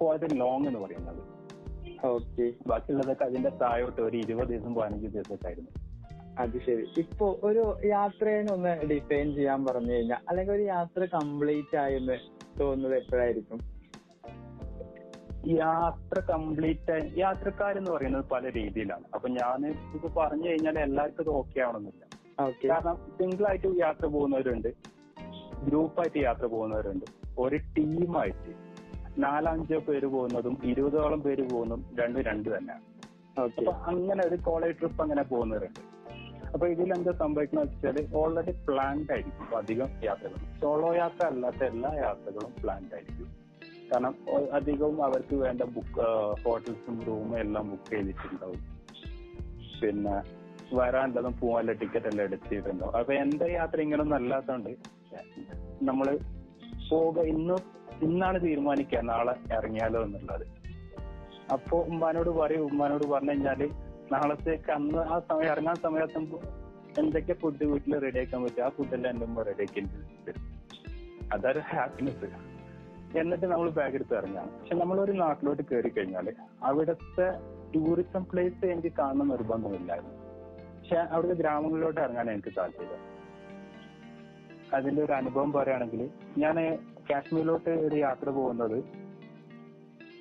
[0.00, 1.44] പോയത് ലോങ് എന്ന് പറയുന്നത്.
[2.06, 5.70] ഓക്കെ ബാക്കിയുള്ളതൊക്കെ അതിന്റെ താഴോട്ട് ഒരു ഇരുപത് ദിവസം പതിനഞ്ച് ദിവസമൊക്കെ ആയിരുന്നു.
[6.38, 6.86] അത് ശരി.
[6.98, 12.18] ഇപ്പൊ ഒരു യാത്രേനെ ഒന്ന് ഡിഫൈൻ ചെയ്യാൻ പറഞ്ഞു കഴിഞ്ഞാൽ അല്ലെങ്കിൽ ഒരു യാത്ര കംപ്ലീറ്റ് ആയെന്ന്
[12.60, 13.73] തോന്നുന്നത് എപ്പോഴായിരിക്കും?
[15.46, 19.04] യാത്ര കംപ്ലീറ്റ് യാത്രക്കാരെന്ന് പറയുന്നത് പല രീതിയിലാണ്.
[19.14, 22.04] അപ്പൊ ഞാൻ ഇത് പറഞ്ഞു കഴിഞ്ഞാൽ എല്ലാവർക്കും ഇത് ഓക്കെ ആവണമെന്നില്ല.
[22.70, 24.68] കാരണം സിംഗിൾ ആയിട്ട് യാത്ര പോകുന്നവരുണ്ട്.
[25.64, 27.04] ഗ്രൂപ്പായിട്ട് യാത്ര പോകുന്നവരുണ്ട്.
[27.38, 28.54] ഒരു ടീമായിട്ട്
[29.18, 32.82] നാലഞ്ചോ പേര് പോകുന്നതും ഇരുപതോളം പേര് പോകുന്നതും രണ്ടും രണ്ട് തന്നെയാണ്.
[33.40, 35.80] അപ്പൊ അങ്ങനെ ഒരു കോളേജ് ട്രിപ്പ് അങ്ങനെ പോകുന്നവരുണ്ട്.
[36.54, 40.60] അപ്പൊ ഇതിൽ എന്താ സംഭവിക്കുന്ന വെച്ചാൽ ഓൾറെഡി പ്ലാൻഡ് ആയിരിക്കും അധികം യാത്രകളും.
[40.60, 43.43] സോളോ യാത്ര അല്ലാത്ത എല്ലാ യാത്രകളും പ്ലാൻഡ് ആയിരിക്കും.
[43.92, 44.14] കാരണം
[44.52, 46.06] അധികവും അവർക്ക് വേണ്ട ബുക്ക്
[46.44, 48.60] ഹോട്ടൽസും റൂമും എല്ലാം ബുക്ക് ചെയ്തിട്ടുണ്ടാവും.
[49.82, 50.16] പിന്നെ
[50.74, 52.96] വരാനുള്ളതും പോകാനുള്ള ടിക്കറ്റ് എല്ലാം എടുത്തിട്ടുണ്ടാവും.
[52.96, 54.70] അപ്പൊ എന്റെ യാത്ര ഇങ്ങനൊന്നും അല്ലാത്തതുകൊണ്ട്
[55.82, 56.18] നമ്മൾ
[56.90, 57.56] പോക ഇന്ന്
[58.02, 58.98] ഇന്നാണ് തീരുമാനിക്കുക.
[58.98, 60.46] നാളെ ഇറങ്ങിയാലോ എന്നുള്ളത്.
[61.52, 62.64] അപ്പൊ ഉമ്മാനോട് പറയും.
[62.64, 63.70] ഉമ്മാനോട് പറഞ്ഞു കഴിഞ്ഞാൽ
[64.12, 66.20] നാളത്തേക്ക് അന്ന് ആ സമയം ഇറങ്ങാൻ സമയത്ത്
[67.00, 68.64] എന്തൊക്കെ ഫുഡ് വീട്ടിൽ റെഡി ആക്കാൻ പറ്റും?
[68.64, 69.66] ആ ഫുഡെല്ലാം എന്റെ ഉമ്മ റെഡി
[70.26, 70.42] തരും.
[71.32, 72.53] അതൊരു ഹാപ്പിനെസ്
[73.18, 77.28] എന്നിട്ട് നമ്മൾ ബാഗ് എടുത്ത് ഇറങ്ങാം പക്ഷെ നമ്മൾ ഒരു നാട്ടിലോട്ട് കയറി കഴിഞ്ഞാൽ അവിടുത്തെ
[77.74, 80.14] ടൂറിസം പ്ലേസ് എനിക്ക് കാണണം നിർബന്ധമില്ലായിരുന്നു.
[80.78, 83.14] പക്ഷെ അവിടുത്തെ ഗ്രാമങ്ങളിലോട്ട് ഇറങ്ങാൻ എനിക്ക് താല്പര്യം.
[84.74, 86.78] അതിന്റെ ഒരു അനുഭവം പറയുകയാണെങ്കിൽ ഞാൻ
[87.10, 88.84] കാശ്മീരിലോട്ട് ഒരു യാത്ര പോകുന്നത്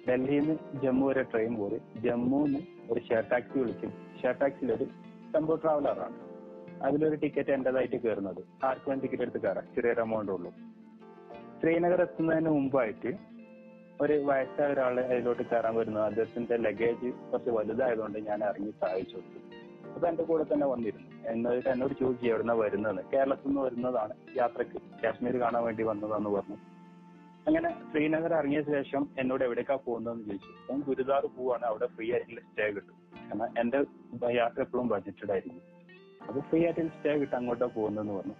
[0.10, 1.82] ഡൽഹിയിൽ നിന്ന് ജമ്മു വരെ ട്രെയിൻ പോയി.
[1.96, 2.60] ജമ്മുന്ന്
[2.92, 3.94] ഒരു ഷെയർ ടാക്സി വിളിക്കും.
[4.22, 4.84] ഷെയർ ടാക്സിയിലൊരു
[5.36, 6.16] ടെമ്പോ ട്രാവലറാണ്
[6.84, 8.66] അതിലൊരു ടിക്കറ്റ് എന്റേതായിട്ട് കയറുന്നത്.
[8.66, 9.66] ആർക്കും ടിക്കറ്റ് എടുത്ത് കയറാം?
[9.76, 10.54] ചെറിയൊരു എമൗണ്ട് ഉള്ളൂ.
[11.64, 13.18] ശ്രീനഗർ എത്തുന്നതിന് മുമ്പായിട്ട്
[14.02, 16.00] ഒരു വയസ്സായ ഒരാൾ അതിലോട്ട് കയറാൻ വരുന്നു.
[16.00, 21.08] അദ്ദേഹത്തിന്റെ ലഗേജ് കുറച്ച് വലുതായതുകൊണ്ട് ഞാൻ ഇറങ്ങി സഹായിച്ചു കൊടുത്തു അപ്പൊ എന്റെ കൂടെ തന്നെ വന്നിരുന്നു.
[21.28, 26.58] എന്നിട്ട് എന്നോട് ചോദിച്ചു എവിടുന്ന വരുന്നത് കേരളത്തിൽ നിന്ന് വരുന്നതാണ് യാത്രയ്ക്ക് കാശ്മീർ കാണാൻ വേണ്ടി വന്നതാന്ന് പറഞ്ഞു.
[27.48, 30.72] അങ്ങനെ ശ്രീനഗർ ഇറങ്ങിയ ശേഷം എന്നോട് എവിടേക്കാ പോകുന്നതെന്ന് ചോദിച്ചു.
[30.72, 31.64] ഞാൻ ഗുരുദാർ പോവാണ്.
[31.64, 32.98] അവിടെ ഫ്രീ ആയിട്ടുള്ള സ്റ്റേ കിട്ടും.
[33.16, 33.86] കാരണം എന്റെ
[34.34, 35.62] യാത്ര എപ്പോഴും ബഡ്ജറ്റഡ് ആയിരിക്കും.
[36.28, 38.36] അപ്പൊ ഫ്രീ ആയിട്ടുള്ള സ്റ്റേ കിട്ടും അങ്ങോട്ടാ പോകുന്നതെന്ന് പറഞ്ഞു.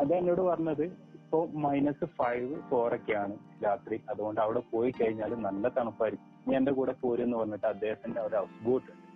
[0.00, 3.34] അത് എന്നോട് പറഞ്ഞത് ഇപ്പൊ മൈനസ് ഫൈവ് ഫോർ ഒക്കെയാണ്
[3.64, 4.04] രാത്രി.
[4.08, 6.26] അതുകൊണ്ട് അവിടെ പോയി കഴിഞ്ഞാൽ നല്ല തണുപ്പായിരിക്കും.
[6.48, 9.06] നീ എന്റെ കൂടെ പോരെന്ന് പറഞ്ഞിട്ട് അദ്ദേഹത്തിന്റെ ഒരു ഹൗസ് ബോട്ട് ഉണ്ട്.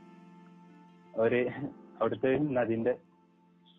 [1.20, 1.50] ഒരു
[2.00, 2.99] അവിടുത്തെ നദിന്റെ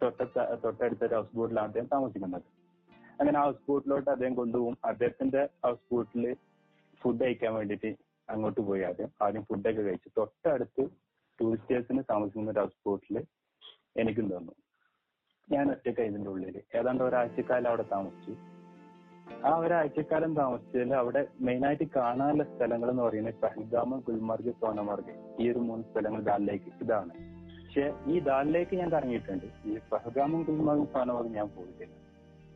[0.03, 0.21] തൊട്ട
[0.63, 2.41] തൊട്ടടുത്ത ഒരു ഹൗസ് ബോട്ടിലാണ് അദ്ദേഹം താമസിക്കുന്നത്.
[3.19, 4.77] അങ്ങനെ ഹൗസ് ബോട്ടിലോട്ട് അദ്ദേഹം കൊണ്ടുപോകും.
[4.85, 6.35] അദ്ദേഹത്തിന്റെ ഹൗസ് ബോട്ടിൽ
[7.01, 7.91] ഫുഡ് കഴിക്കാൻ വേണ്ടിയിട്ട്
[8.29, 9.09] അങ്ങോട്ട് പോയി ആദ്യം.
[9.21, 10.85] ആദ്യം ഫുഡൊക്കെ കഴിച്ചു തൊട്ടടുത്ത്
[11.41, 13.17] ടൂറിസ്റ്റേഴ്സിന് താമസിക്കുന്ന ഒരു ഹൗസ് ബോട്ടിൽ
[13.97, 14.51] എനിക്കും തന്നു.
[15.57, 18.33] ഞാൻ ഒറ്റയ്ക്ക് ഇതിന്റെ ഉള്ളിൽ ഏതാണ്ട് ഒരാഴ്ചക്കാലം അവിടെ താമസിച്ചു.
[19.47, 25.85] ആ ഒരാഴ്ചക്കാലം താമസിച്ചതിൽ അവിടെ മെയിനായിട്ട് കാണാനുള്ള സ്ഥലങ്ങൾ എന്ന് പറയുന്നത് പഹൽഗാമ ഗുൽമർഗ് സോനമർഗ് ഈ ഒരു മൂന്ന്
[25.91, 27.13] സ്ഥലങ്ങൾ ദാൽ ലേക്ക് ഇതാണ്.
[27.61, 31.93] പക്ഷെ ഈ ദാൽ ലേക്ക് ഞാൻ ഇറങ്ങിയിട്ടുണ്ട് ഈ പഹൽഗാമും ഗുൽമർഗും സോനമർഗ് ഞാൻ പോയിട്ടില്ല.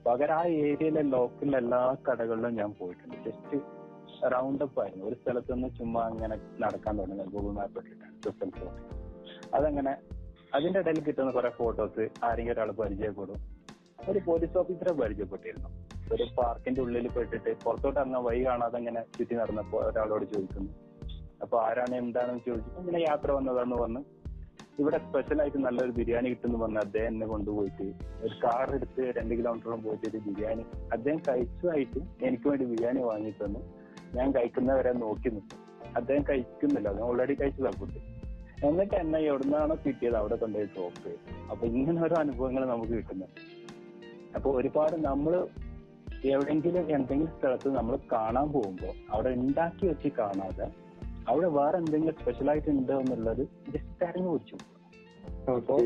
[0.08, 3.17] പകരം ആ ഏരിയയിലെ ലോക്കൽ എല്ലാ കടകളിലും ഞാൻ പോയിട്ടുണ്ട്.
[3.27, 3.58] ജസ്റ്റ്
[4.34, 5.05] റൗണ്ട് അപ്പ് ആയിരുന്നു.
[5.05, 7.25] ഒരു സ്ഥലത്ത് നിന്ന് ചുമ്മാ അങ്ങനെ നടക്കാൻ തുടങ്ങി.
[7.36, 8.74] ഗൂഗിൾ മാപ്പ് ഇട്ടിട്ടാണ്.
[9.58, 9.93] അതങ്ങനെ
[10.55, 13.39] അതിന്റെ ഇടയിൽ കിട്ടുന്ന കുറെ ഫോട്ടോസ് ആരെങ്കിലും ഒരാൾ പരിചയപ്പെടും.
[14.10, 15.70] ഒരു പോലീസ് ഓഫീസറെ പരിചയപ്പെട്ടിരുന്നു.
[16.13, 20.72] ഒരു പാർക്കിന്റെ ഉള്ളിൽ പെട്ടിട്ട് പുറത്തോട്ട് ഇറങ്ങാൻ വഴി കാണാതെ ഇങ്ങനെ ചുറ്റി നടന്നപ്പോ ഒരാളോട് ചോദിക്കുന്നു.
[21.41, 21.96] അപ്പൊ ആരാണ്?
[21.96, 24.03] എന്താണെന്ന് ചോദിച്ചപ്പോൾ ഇങ്ങനെ യാത്ര വന്നതാണെന്ന് പറഞ്ഞ്
[24.79, 27.84] ഇവിടെ സ്പെഷ്യൽ ആയിട്ട് നല്ലൊരു ബിരിയാണി കിട്ടുന്നു പറഞ്ഞ് അദ്ദേഹം എന്നെ കൊണ്ടുപോയിട്ട്
[28.25, 33.60] ഒരു കാർ എടുത്ത് രണ്ട് കിലോമീറ്ററോളം പോയിട്ട് ഒരു ബിരിയാണി അദ്ദേഹം കഴിച്ചതായിട്ട് എനിക്ക് വേണ്ടി ബിരിയാണി വാങ്ങി തന്നു
[34.13, 35.41] ഞാൻ കഴിക്കുന്നവരെ നോക്കി നിന്നു.
[35.96, 36.89] അദ്ദേഹം കഴിക്കുന്നില്ല.
[36.89, 38.20] അദ്ദേഹം ഓൾറെഡി കഴിച്ചതാ ഫുഡ്
[38.67, 41.47] എന്നിട്ട് എന്നെ എവിടുന്നാണോ കിട്ടിയത് അവിടെ കൊണ്ടുപോയി ഡ്രോപ്പ് ചെയ്തു.
[41.51, 43.41] അപ്പൊ ഇങ്ങനെ ഓരോ അനുഭവങ്ങൾ നമുക്ക് കിട്ടുന്നുണ്ട്.
[44.35, 45.47] അപ്പൊ ഒരുപാട് നമ്മൾ
[46.25, 50.67] എവിടെങ്കിലും എന്തെങ്കിലും സ്ഥലത്ത് നമ്മൾ കാണാൻ പോകുമ്പോൾ അവിടെ ഉണ്ടാക്കി വെച്ച് കാണാതെ
[51.27, 54.57] അവിടെ വേറെ എന്തെങ്കിലും സ്പെഷ്യൽ ആയിട്ട് ഉണ്ടോ എന്നുള്ളത് ജസ്റ്റ് അറിഞ്ഞു വെച്ചു
[55.51, 55.77] അപ്പോ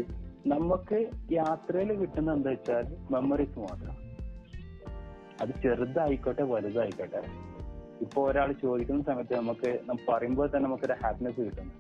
[0.48, 1.00] നമുക്ക്
[1.32, 3.96] യാത്രയിൽ കിട്ടുന്ന എന്താ വെച്ചാൽ മെമ്മറീസ് മാത്രം.
[5.42, 7.22] അത് ചെറുതായിക്കോട്ടെ വലുതായിക്കോട്ടെ.
[8.02, 9.80] ഇപ്പൊ ഒരാൾ ചോദിക്കുന്ന സമയത്ത് നമുക്ക്
[10.10, 11.74] പറയുമ്പോൾ തന്നെ നമുക്കൊരു ഹാപ്പിനെസ് കിട്ടുന്നു.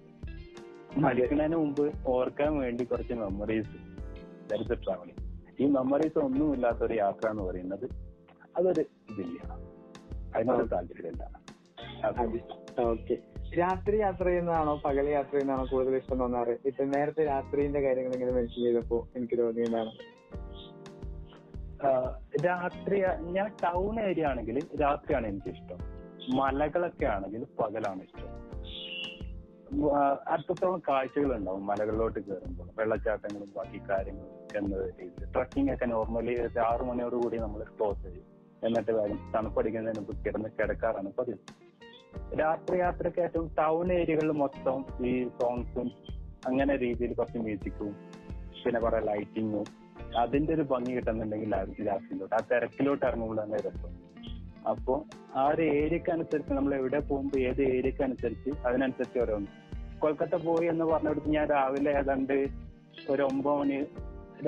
[1.04, 3.76] മരിക്കുന്നതിന് മുമ്പ് ഓർക്കാൻ വേണ്ടി കുറച്ച് മെമ്മറീസ്
[4.50, 5.22] ദരിദ്ര ട്രാവലിംഗ്
[5.60, 7.86] ഈ മെമ്മറീസ് ഒന്നും ഇല്ലാത്ത ഒരു യാത്ര എന്ന് പറയുന്നത്
[8.58, 9.40] അതൊരു ഇതില്ല
[10.36, 11.24] അതിനൊരു താല്പര്യമില്ല.
[12.86, 13.16] ഓക്കെ.
[13.58, 16.54] രാത്രി യാത്ര ചെയ്യുന്നതാണോ പകൽ യാത്ര ചെയ്യുന്നതാണോ കൂടുതൽ ഇഷ്ടം തോന്നാറ്?
[16.70, 19.92] ഇപ്പൊ നേരത്തെ രാത്രിന്റെ കാര്യങ്ങൾ ഇങ്ങനെ മെൻഷൻ ചെയ്തപ്പോ എനിക്ക് തോന്നിയതാണ്
[22.46, 22.98] രാത്രി
[23.34, 25.80] ഞാൻ ടൗൺ ഏരിയ ആണെങ്കിൽ രാത്രിയാണ് എനിക്ക് ഇഷ്ടം
[26.38, 28.30] മലകളൊക്കെ ആണെങ്കിൽ പകലാണ് ഇഷ്ടം.
[30.28, 34.88] അത്രത്തോളം കാഴ്ചകൾ ഉണ്ടാവും മലകളിലോട്ട് കയറുമ്പോൾ വെള്ളച്ചാട്ടങ്ങളും ബാക്കി കാര്യങ്ങളും എന്നത്
[35.36, 38.26] ട്രക്കിംഗ് ഒക്കെ നോർമലി ആറു മണിയോട് കൂടി നമ്മൾ ക്ലോസ് ചെയ്യും.
[38.64, 41.38] എന്നിട്ട് വരും തണുപ്പടിക്കുന്നതിന് മുമ്പ് കിടന്ന് കിടക്കാറാണ് പതിവ്.
[42.40, 45.92] രാത്രി യാത്രയ്ക്ക് ഏറ്റവും ടൗൺ ഏരിയകളിൽ മൊത്തം ഈ സോങ്സും
[46.46, 47.96] അങ്ങനെ രീതിയിൽ കുറച്ച് മ്യൂസിക്കും
[48.64, 49.68] പിന്നെ കുറെ ലൈറ്റിങ്ങും
[50.18, 52.36] അതിന്റെ ഒരു ഭംഗി കിട്ടുന്നുണ്ടെങ്കിൽ രാത്രിയിലോട്ട്.
[52.36, 53.94] ആ തിരക്കിലോട്ട് ഇറങ്ങുമ്പോഴാണ് രസം.
[54.70, 55.06] അപ്പോ
[55.36, 59.48] ആ ഒരു ഏരിയക്ക് അനുസരിച്ച് നമ്മൾ എവിടെ പോകുമ്പോൾ ഏത് ഏരിയക്ക് അനുസരിച്ച് അതിനനുസരിച്ച് ഓരോന്ന്.
[60.00, 62.48] കൊൽക്കത്ത പോയി എന്ന് പറഞ്ഞെടുത്ത് ഞാൻ രാവിലെ ഏതാണ്ട്
[63.10, 63.84] ഒരു ഒമ്പത് മണി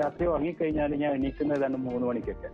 [0.00, 2.48] രാത്രി ഉറങ്ങിക്കഴിഞ്ഞാൽ ഞാൻ എണീക്കുന്നത് ഏതാണ്ട് മൂന്ന് മണിക്കൊക്കെ.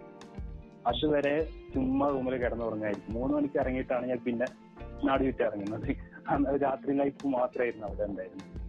[0.86, 4.46] അതുവരെ ചുമ്മാ റൂമിൽ കിടന്നുറങ്ങായിരിക്കും മൂന്ന് മണിക്ക് ഇറങ്ങിയിട്ടാണ് ഞാൻ പിന്നെ
[5.04, 6.62] നാട് ചുറ്റി ഇറങ്ങുന്നത്.
[6.62, 8.64] രാത്രി ലൈഫ് മാത്രമായിരുന്നു അവിടെ ഉണ്ടായിരുന്നത്.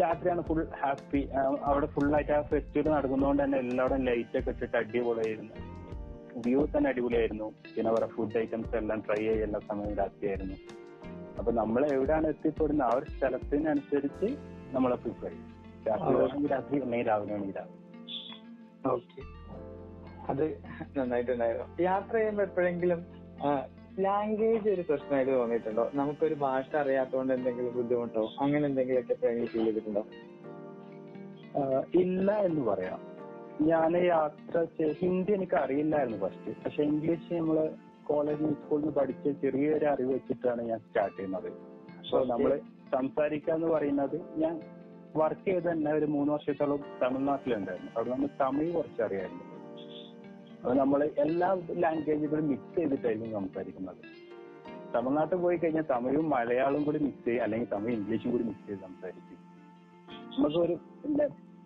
[0.00, 1.28] രാത്രിയാണ് ഫുൾ ഹാപ്പി.
[1.62, 5.69] അവിടെ ഫുൾ ആയിട്ട് ആ ഫെസ്റ്റിവൽ നടക്കുന്നതുകൊണ്ട് തന്നെ എല്ലാവരും ലൈറ്റ് ഒക്കെ ഇട്ടിട്ട് അടിപൊളിയായിരുന്നു.
[6.36, 7.48] വ്യൂ തന്നെ അടിപൊളിയായിരുന്നു.
[7.74, 10.56] പിന്നെ അവരുടെ ഫുഡ് ഐറ്റംസ് എല്ലാം ട്രൈ ചെയ്യുന്ന സമയം രാത്രിയായിരുന്നു.
[11.38, 12.86] അപ്പൊ നമ്മൾ എവിടെയാണ് എത്തിപ്പെടുന്നത്?
[12.88, 14.28] ആ ഒരു സ്ഥലത്തിനനുസരിച്ച്
[14.72, 15.46] നമ്മളെ പ്രിപ്പയർ ചെയ്യും.
[15.88, 17.76] രാത്രി രാത്രി ഉണ്ടെങ്കിൽ രാവിലെ ഉണ്ടെങ്കിൽ രാവിലെ.
[18.88, 19.20] ഓക്കെ
[20.28, 20.44] അത്
[20.96, 21.66] നന്നായിട്ടുണ്ടായിരുന്നു.
[21.82, 23.00] യാത്ര ചെയ്യുമ്പോ എപ്പോഴെങ്കിലും
[24.00, 25.90] ലാംഗ്വേജ് ഒരു പ്രശ്നമായിട്ട് തോന്നിയിട്ടുണ്ടോ?
[25.94, 30.04] നമുക്കൊരു ഭാഷ അറിയാത്തതുകൊണ്ട് എന്തെങ്കിലും ബുദ്ധിമുട്ടോ അങ്ങനെ എന്തെങ്കിലുമൊക്കെ എപ്പോഴെങ്കിലും ഫീൽ ചെയ്തിട്ടുണ്ടോ
[32.02, 33.00] ഇല്ല എന്ന് പറയാം.
[33.68, 34.66] ഞാൻ യാത്ര
[35.00, 37.70] ഹിന്ദി എനിക്ക് അറിയില്ലായിരുന്നു ഫസ്റ്റ് പക്ഷെ ഇംഗ്ലീഷ് നമ്മൾ
[38.04, 41.48] കോളേജിൽ സ്കൂളിൽ നിന്ന് പഠിച്ച ചെറിയൊരു അറിവ് വെച്ചിട്ടാണ് ഞാൻ സ്റ്റാർട്ട് ചെയ്യുന്നത്.
[42.00, 42.28] അപ്പൊ Okay.
[42.30, 42.60] നമ്മൾ
[42.94, 44.60] സംസാരിക്കുക എന്ന് പറയുന്നത് ഞാൻ
[45.16, 47.90] വർക്ക് ചെയ്ത് തന്നെ ഒരു മൂന്ന് വർഷത്തോളം തമിഴ്നാട്ടിലുണ്ടായിരുന്നു.
[47.96, 49.44] അവിടെ നമ്മൾ തമിഴ് കുറച്ച് അറിയായിരുന്നു
[50.64, 54.02] അത് നമ്മൾ എല്ലാ ലാംഗ്വേജുകളും മിക്സ് ചെയ്തിട്ടായിരുന്നു സംസാരിക്കുന്നത്.
[54.94, 59.38] തമിഴ്നാട്ടിൽ പോയി കഴിഞ്ഞാൽ തമിഴും മലയാളവും കൂടി മിക്സ് ചെയ്യും അല്ലെങ്കിൽ തമിഴ് ഇംഗ്ലീഷും കൂടി മിക്സ് ചെയ്ത് സംസാരിക്കും.
[60.38, 60.76] നമുക്കൊരു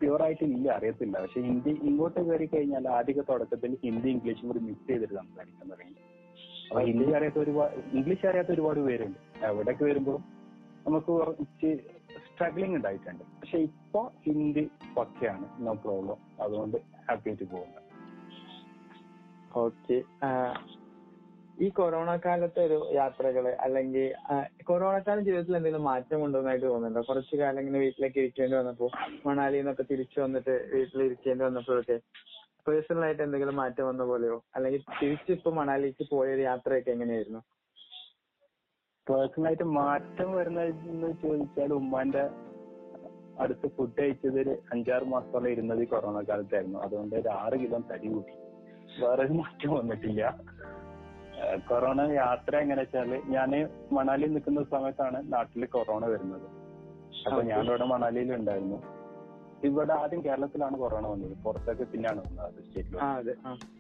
[0.01, 1.17] പ്യൂർ ആയിട്ട് ഇല്ല അറിയത്തില്ല.
[1.25, 5.95] പക്ഷെ ഹിന്ദി ഇങ്ങോട്ട് കയറി കഴിഞ്ഞാൽ ആദ്യ തുടക്കത്തിൽ ഹിന്ദി ഇംഗ്ലീഷും കൂടി മിക്സ് ചെയ്തിട്ട് സംസാരിക്കാൻ തുടങ്ങി
[6.69, 9.19] അപ്പൊ ഹിന്ദി അറിയാത്ത ഒരുപാട് ഇംഗ്ലീഷ് അറിയാത്ത ഒരുപാട് പേരുണ്ട്.
[9.49, 10.19] അവിടേക്ക് വരുമ്പോൾ
[10.87, 11.71] നമുക്ക് കുറച്ച്
[12.27, 13.25] സ്ട്രഗ്ലിംഗ് ഉണ്ടായിട്ടുണ്ട്.
[13.41, 14.65] പക്ഷെ ഇപ്പൊ ഹിന്ദി
[14.97, 16.77] പക്കയാണ് നോ പ്രോബ്ലം അതുകൊണ്ട്
[17.09, 17.83] ഹാപ്പി ആയിട്ട് പോകുന്നത്
[19.65, 19.97] ഓക്കെ
[21.59, 24.07] ഈ കൊറോണ കാലത്തെ ഒരു യാത്രകൾ അല്ലെങ്കിൽ
[24.65, 27.03] കൊറോണ കാലം ജീവിതത്തിൽ എന്തെങ്കിലും മാറ്റം കൊണ്ടുവന്നതായിട്ട് തോന്നുന്നുണ്ടോ?
[27.09, 28.87] കുറച്ച് കാലം ഇങ്ങനെ വീട്ടിലേക്ക് ഇരിക്കേണ്ടി വന്നപ്പോ
[29.53, 31.97] നിന്നൊക്കെ തിരിച്ചു വന്നിട്ട് വീട്ടിൽ ഇരിക്കേണ്ടി വന്നപ്പോഴൊക്കെ
[32.67, 34.45] പേഴ്സണൽ ആയിട്ട് എന്തെങ്കിലും മാറ്റം വന്ന പോലെയോ?
[34.55, 37.41] അല്ലെങ്കിൽ തിരിച്ചിപ്പോ മണാലിക്ക് പോയ ഒരു യാത്രയൊക്കെ എങ്ങനെയായിരുന്നു?
[39.07, 42.25] പേഴ്സണൽ ആയിട്ട് മാറ്റം വരുന്നതെന്ന് ചോദിച്ചാൽ ഉമ്മാന്റെ
[43.39, 48.09] അടുത്ത് ഫുഡ് കഴിച്ചത് ഒരു അഞ്ചാറ് മാസത്തോളം ഇരുന്നത് ഈ കൊറോണ കാലത്തായിരുന്നു അതുകൊണ്ട് ഒരു ആറ് കിലോ തടി
[48.09, 48.33] കൂടി.
[49.05, 50.23] ഒരു മാറ്റം വന്നിട്ടില്ല.
[51.69, 56.47] കൊറോണ യാത്ര എങ്ങനെ വെച്ചാൽ ഞാൻ മണാലിയിൽ നിൽക്കുന്ന സമയത്താണ് നാട്ടിൽ കൊറോണ വരുന്നത്.
[57.27, 57.43] അപ്പൊ.
[57.43, 58.83] ഞാനിവിടെ മണാലിയിൽ ഉണ്ടായിരുന്നു
[59.65, 61.37] ഇവിടെ ആദ്യം കേരളത്തിലാണ് കൊറോണ വന്നത്.
[61.45, 63.35] പുറത്തൊക്കെ പിന്നെയാണ് വന്നത് സ്റ്റേറ്റിൽ അതെ.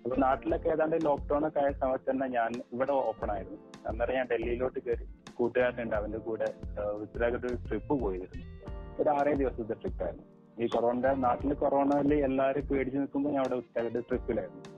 [0.05, 3.59] അപ്പൊ നാട്ടിലൊക്കെ ഏതാണ്ട് ലോക്ക്ഡൌൺ ഒക്കെ ആയ സമയത്ത് തന്നെ ഞാൻ ഇവിടെ ഓപ്പൺ ആയിരുന്നു.
[3.89, 5.97] അന്നേരം ഞാൻ ഡൽഹിയിലോട്ട് കയറി കൂട്ടുകാരനുണ്ട്.
[5.97, 8.45] അവന്റെ കൂടെ ഉത്തരാഖണ്ഡ് ഒരു ട്രിപ്പ് പോയിരുന്നു.
[9.03, 10.27] ഒരു ആറേ ദിവസത്തെ ട്രിപ്പ് ആയിരുന്നു.
[10.65, 14.74] ഈ കൊറോണ നാട്ടിൽ കൊറോണയിൽ എല്ലാവരും പേടിച്ചു നിൽക്കുമ്പോൾ ഞാൻ അവിടെ ഉത്തരാഖണ്ഡ് ട്രിപ്പിലായിരുന്നു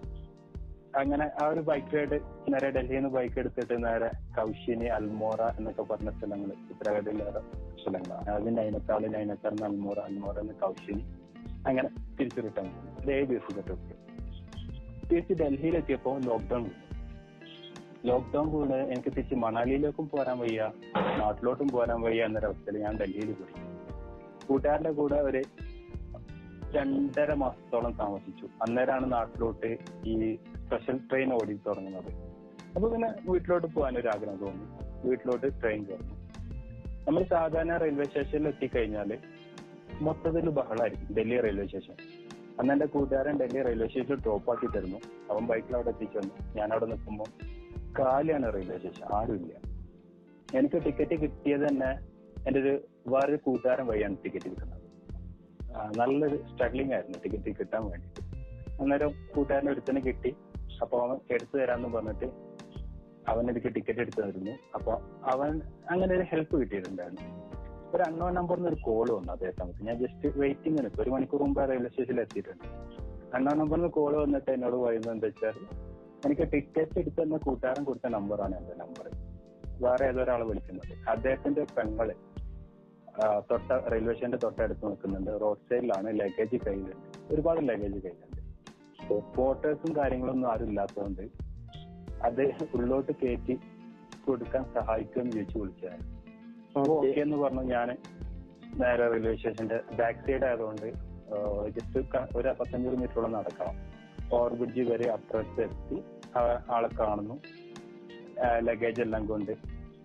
[0.97, 6.11] അങ്ങനെ ആ ഒരു ബൈക്ക് റൈഡ് നേരെ ഡൽഹിയിൽ നിന്ന് ബൈക്ക് എടുത്തിട്ട് നേരെ കൗശിനി അൽമോറ എന്നൊക്കെ പറഞ്ഞ
[6.11, 7.31] സ്ഥലങ്ങൾ ഉത്തരാഖണ്ഡിലെ
[7.83, 8.31] സ്ഥലങ്ങളാണ്.
[8.31, 11.03] അത് നൈനത്താൾ നൈനത്താൽ അൽമോറ അൽമോറ എന്ന് കൗശിനി.
[11.69, 11.89] അങ്ങനെ
[12.21, 16.71] തിരിച്ചു റിട്ടേൺ ഒരു ഏഴ് ദിവസത്തെ ട്രിപ്പ് തിരിച്ച് ഡൽഹിയിലെത്തിയപ്പോ ലോക്ക്ഡൌൺ
[18.05, 20.71] ലോക്ക്ഡൌൺ കൂടെ എനിക്ക് തിരിച്ച് മണാലിയിലേക്കും പോരാൻ വയ്യ
[21.19, 23.55] നാട്ടിലോട്ടും പോരാൻ വയ്യ എന്നൊരവസ്ഥയിൽ ഞാൻ ഡൽഹിയിൽ പോയി.
[24.47, 25.43] കൂട്ടുകാരുടെ കൂടെ ഒരു
[26.73, 28.47] രണ്ടര മാസത്തോളം താമസിച്ചു.
[28.63, 32.11] അന്നേരമാണ് നാട്ടിലോട്ട് ഈ സ്പെഷ്യൽ ട്രെയിൻ ഓടി തുടങ്ങുന്നത്.
[32.75, 34.67] അപ്പൊ പിന്നെ വീട്ടിലോട്ട് പോകാൻ ഒരു ആഗ്രഹം തോന്നി.
[35.09, 36.15] വീട്ടിലോട്ട് ട്രെയിൻ കയറുന്നു.
[37.07, 39.11] നമ്മൾ സാധാരണ റെയിൽവേ സ്റ്റേഷനിൽ എത്തിക്കഴിഞ്ഞാൽ
[40.01, 41.15] മൊത്തത്തിൽ ബഹളായിരിക്കും.
[41.17, 41.97] Delhi railway station.
[42.61, 44.99] അന്ന് എന്റെ കൂട്ടുകാരൻ ഡൽഹി റെയിൽവേ സ്റ്റേഷൻ ഡ്രോപ്പ് ആക്കി തരുന്നു.
[45.31, 47.31] അവൻ ബൈക്കിൽ അവിടെ എത്തിച്ചു വന്നു ഞാൻ അവിടെ നിൽക്കുമ്പോൾ
[47.99, 49.07] കാലിയാണ് റെയിൽവേ സ്റ്റേഷൻ.
[49.15, 49.55] ആരുമില്ല
[50.59, 51.91] എനിക്ക് ടിക്കറ്റ് കിട്ടിയത് തന്നെ
[52.47, 52.75] എന്റെ ഒരു
[53.09, 54.83] വേറൊരു കൂട്ടുകാരൻ വഴിയാണ് ടിക്കറ്റ് കിട്ടുന്നത്.
[55.99, 58.21] നല്ലൊരു സ്ട്രഗ്ലിംഗ് ആയിരുന്നു ടിക്കറ്റ് കിട്ടാൻ വേണ്ടിയിട്ട്.
[58.83, 60.31] അന്നേരം കൂട്ടുകാരൻ ഒരുത്തനെ കിട്ടി.
[60.83, 62.29] അപ്പൊ അവൻ എടുത്തു തരാന്ന് പറഞ്ഞിട്ട്
[63.33, 64.93] അവൻ എനിക്ക് ടിക്കറ്റ് എടുത്തു തരുന്നു അപ്പൊ
[65.33, 65.53] അവൻ
[65.93, 67.25] അങ്ങനെ ഒരു ഹെൽപ്പ് കിട്ടിയിട്ടുണ്ടായിരുന്നു.
[67.95, 71.61] ഒരു അണ്ണോ നിന്ന് ഒരു കോൾ വന്നു അതേ സമയത്ത് ഞാൻ ജസ്റ്റ് വെയിറ്റിംഗ് നിൽക്കും ഒരു മണിക്കൂർ മുമ്പ്
[71.71, 72.67] റെയിൽവേ സ്റ്റേഷനിൽ എത്തിയിട്ടുണ്ട്.
[73.37, 75.59] അണ്ണോ നിന്ന് കോൾ വന്നിട്ട് എന്നോട് പറയുന്നത് എന്താ വെച്ചാൽ
[76.27, 79.07] എനിക്ക് ടിക്കറ്റ് എടുത്ത് തന്ന കൂട്ടുകാരൻ കൊടുത്ത നമ്പറാണ് എന്റെ നമ്പർ
[79.85, 80.93] വേറെ ഏതോ ഒരാൾ വിളിക്കുന്നത്.
[81.13, 82.09] അദ്ദേഹത്തിന്റെ പെങ്ങൾ
[83.51, 85.31] തൊട്ട റെയിൽവേ സ്റ്റേഷന്റെ തൊട്ടടുത്ത് നിൽക്കുന്നുണ്ട്.
[85.43, 87.07] റോഡ് സൈഡിലാണ് ലഗേജ് കയ്യിലുണ്ട്.
[87.35, 88.36] ഒരുപാട് ലഗേജ് കയ്യിലുണ്ട്.
[89.37, 91.25] പോർട്ടേഴ്സും കാര്യങ്ങളൊന്നും ആരും ഇല്ലാത്തതുകൊണ്ട്
[92.29, 92.43] അത്
[92.77, 93.55] ഉള്ളോട്ട് കയറ്റി
[94.27, 96.05] കൊടുക്കാൻ സഹായിക്കുമെന്ന് ചോദിച്ചു വിളിച്ചതാണ്.
[96.95, 97.89] ഓക്കെ എന്ന് പറഞ്ഞു ഞാൻ
[98.81, 100.89] നേരെ റെയിൽവേ സ്റ്റേഷന്റെ ബാക്ക് സൈഡ് ആയതുകൊണ്ട്
[101.77, 102.01] ജസ്റ്റ്
[102.39, 103.77] ഒരു പത്തഞ്ഞൂറ് മീറ്ററോളം നടക്കണം
[104.37, 105.99] ഓവർബ്രിഡ്ജ് വരെ അപ്പുറത്ത് എത്തി
[106.77, 107.37] ആളെ കാണുന്നു.
[108.69, 109.53] ലഗേജ് എല്ലാം കൊണ്ട്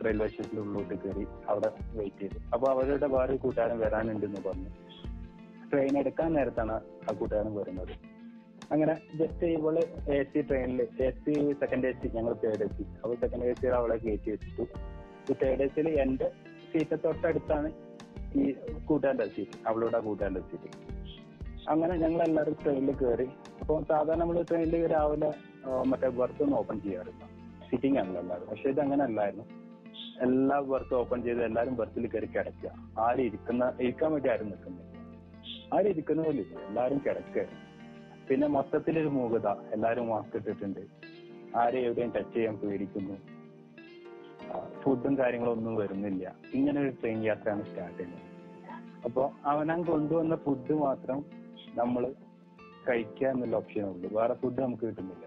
[0.05, 2.39] റെയിൽവേ സ്റ്റേഷന്റെ ഉള്ളിലോട്ട് കയറി അവിടെ വെയിറ്റ് ചെയ്തു.
[2.53, 4.71] അപ്പൊ അവരുടെ വേറെ കൂട്ടുകാരൻ വരാനുണ്ടെന്ന് പറഞ്ഞു.
[5.71, 6.75] ട്രെയിൻ എടുക്കാൻ നേരത്താണ്
[7.09, 7.93] ആ കൂട്ടുകാരൻ വരുന്നത്.
[8.73, 9.77] അങ്ങനെ ജസ്റ്റ് ഇവൾ
[10.15, 13.53] എ സി ട്രെയിനിൽ A C second A C ഞങ്ങൾ തേർഡ് എ സി അപ്പൊ സെക്കൻഡ് എ
[13.59, 14.63] സിയിൽ അവളെ കയറ്റി വെച്ചിട്ടു.
[15.29, 16.27] ഈ തേർഡ് എ സിയിൽ എന്റെ
[16.71, 17.69] സീറ്റ് തൊട്ടടുത്താണ്
[18.41, 18.43] ഈ
[18.89, 20.69] കൂട്ടാന്റെ സീറ്റ് അവളുടെ ആ കൂട്ടുകാരന്റെ സീറ്റ്
[21.71, 23.27] അങ്ങനെ ഞങ്ങൾ എല്ലാവരും ട്രെയിനിൽ കയറി
[23.61, 25.31] അപ്പോൾ സാധാരണ നമ്മൾ ട്രെയിനിൽ രാവിലെ
[25.89, 27.23] മറ്റേ ബർത്ത് ഒന്ന് ഓപ്പൺ ചെയ്യാറില്ല.
[27.69, 29.45] സിറ്റിംഗ് ആണല്ലോ എല്ലാവരും പക്ഷെ ഇത് അങ്ങനെ അല്ലായിരുന്നു.
[30.25, 32.71] എല്ലാ ബർത്തും ഓപ്പൺ ചെയ്ത് എല്ലാവരും ബർത്തിൽ കയറി കിടക്കുക.
[33.05, 34.87] ആരും ഇരിക്കുന്ന ഇരിക്കാൻ വേണ്ടി ആരും നിൽക്കുന്നില്ല.
[35.75, 37.45] ആരും ഇരിക്കുന്ന പോലും ഇല്ല എല്ലാവരും കിടക്കുക.
[38.31, 39.47] പിന്നെ മൊത്തത്തിലൊരു മൂകത.
[39.47, 40.79] എല്ലാരും മാസ്ക് ഇട്ടിട്ടുണ്ട്.
[41.57, 43.15] ആരെയും എവിടെയും ടച്ച് ചെയ്യാൻ പേടിക്കുന്നു.
[44.81, 46.35] ഫുഡും കാര്യങ്ങളും ഒന്നും വരുന്നില്ല.
[46.53, 48.21] ഇങ്ങനെ ഒരു ട്രെയിൻ യാത്രയാണ് സ്റ്റാർട്ട് ചെയ്യുന്നത്.
[49.05, 51.25] അപ്പൊ അവനാൻ കൊണ്ടുവന്ന ഫുഡ് മാത്രം
[51.75, 52.13] നമ്മൾ
[52.89, 54.19] കഴിക്കുക എന്നുള്ള ഓപ്ഷനേ ഉള്ളൂ.
[54.19, 55.25] വേറെ ഫുഡ് നമുക്ക് കിട്ടുന്നില്ല.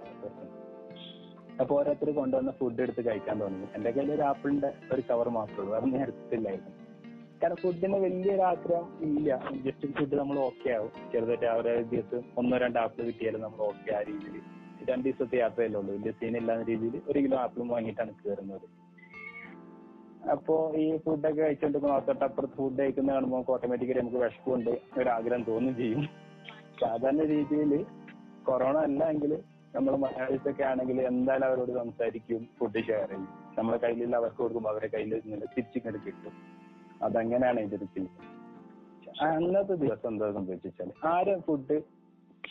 [1.61, 3.67] അപ്പൊ ഓരോരുത്തർ കൊണ്ടുവന്ന ഫുഡ് എടുത്ത് കഴിക്കാൻ തുടങ്ങി.
[3.75, 5.77] എന്റെ കയ്യിൽ ഒരു ആപ്പിളിന്റെ ഒരു കവർ മാത്രമേ ഉള്ളൂ.
[5.77, 6.03] അത് ഞാൻ
[7.43, 9.29] കാരണം ഫുഡിന് വലിയൊരു ആഗ്രഹം ഇല്ല.
[9.65, 10.93] ജസ്റ്റ് ഫുഡ് നമ്മൾ ഓക്കെ ആവും.
[11.13, 14.37] ചെറുതായിട്ട് ആ ഒരു ദിവസം ഒന്നോ രണ്ടോ ആപ്പിൾ കിട്ടിയാലും നമ്മൾ ഓക്കെ ആ രീതിയിൽ
[14.91, 15.95] രണ്ട് ദിവസത്തെ യാത്രയല്ലേ ഉള്ളൂ.
[15.95, 18.67] വലിയ സീൻ ഇല്ലാന്ന രീതിയിൽ ഒരു കിലോ ആപ്പിളും വാങ്ങിയിട്ടാണ് കയറുന്നത്
[20.33, 24.71] അപ്പോ ഈ ഫുഡൊക്കെ കഴിച്ചുകൊണ്ടിരിക്കുമ്പോൾ തൊട്ടപ്പുറത്ത് ഫുഡ് കഴിക്കുന്ന കാണുമ്പോൾ ഓട്ടോമാറ്റിക്കലി നമുക്ക് വിശപ്പുണ്ട്.
[24.99, 26.03] ഒരു ആഗ്രഹം തോന്നുകയും ചെയ്യും.
[26.81, 27.73] സാധാരണ രീതിയിൽ
[28.43, 29.33] കൊറോണ അല്ല എങ്കിൽ
[29.75, 33.29] നമ്മൾ മലയാളീസൊക്കെ ആണെങ്കിൽ എന്തായാലും അവരോട് സംസാരിക്കും ഫുഡ് ഷെയർ ചെയ്യും.
[33.59, 36.35] നമ്മളെ കയ്യിലുള്ള അവർക്ക് കൊടുക്കുമ്പോൾ അവരുടെ കയ്യിൽ ഇങ്ങനെ തിരിച്ചിങ്ങോട്ട് കിട്ടും.
[37.03, 38.09] അതങ്ങനെയാണ് ഇതിന്റെ തീം
[39.21, 41.83] അന്നത്തെ ദിവസം എന്താ സംഭവിച്ചാൽ ആരും ഫുഡ്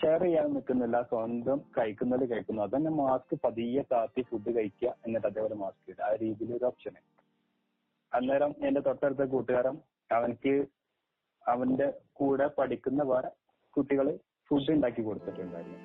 [0.01, 2.61] ഷെയർ ചെയ്യാൻ നിൽക്കുന്നില്ല സ്വന്തം കഴിക്കുന്നത് കഴിക്കുന്നു.
[2.61, 6.03] അതന്നെ മാസ്ക് പതിയെ താത്തി ഫുഡ് കഴിക്കുക എന്നിട്ട് അതേപോലെ മാസ്ക് ഇടുക.
[6.03, 6.95] ആ രീതിയിൽ ഒരു ഓപ്ഷൻ
[8.11, 9.77] അന്നേരം എന്റെ തൊട്ടടുത്ത കൂട്ടുകാരൻ
[10.11, 10.67] അവനക്ക്
[11.47, 13.29] അവന്റെ കൂടെ പഠിക്കുന്ന വേറെ
[13.69, 15.79] കുട്ടികൾ ഫുഡ് ഉണ്ടാക്കി കൊടുത്തിട്ടുണ്ടായിരുന്നു.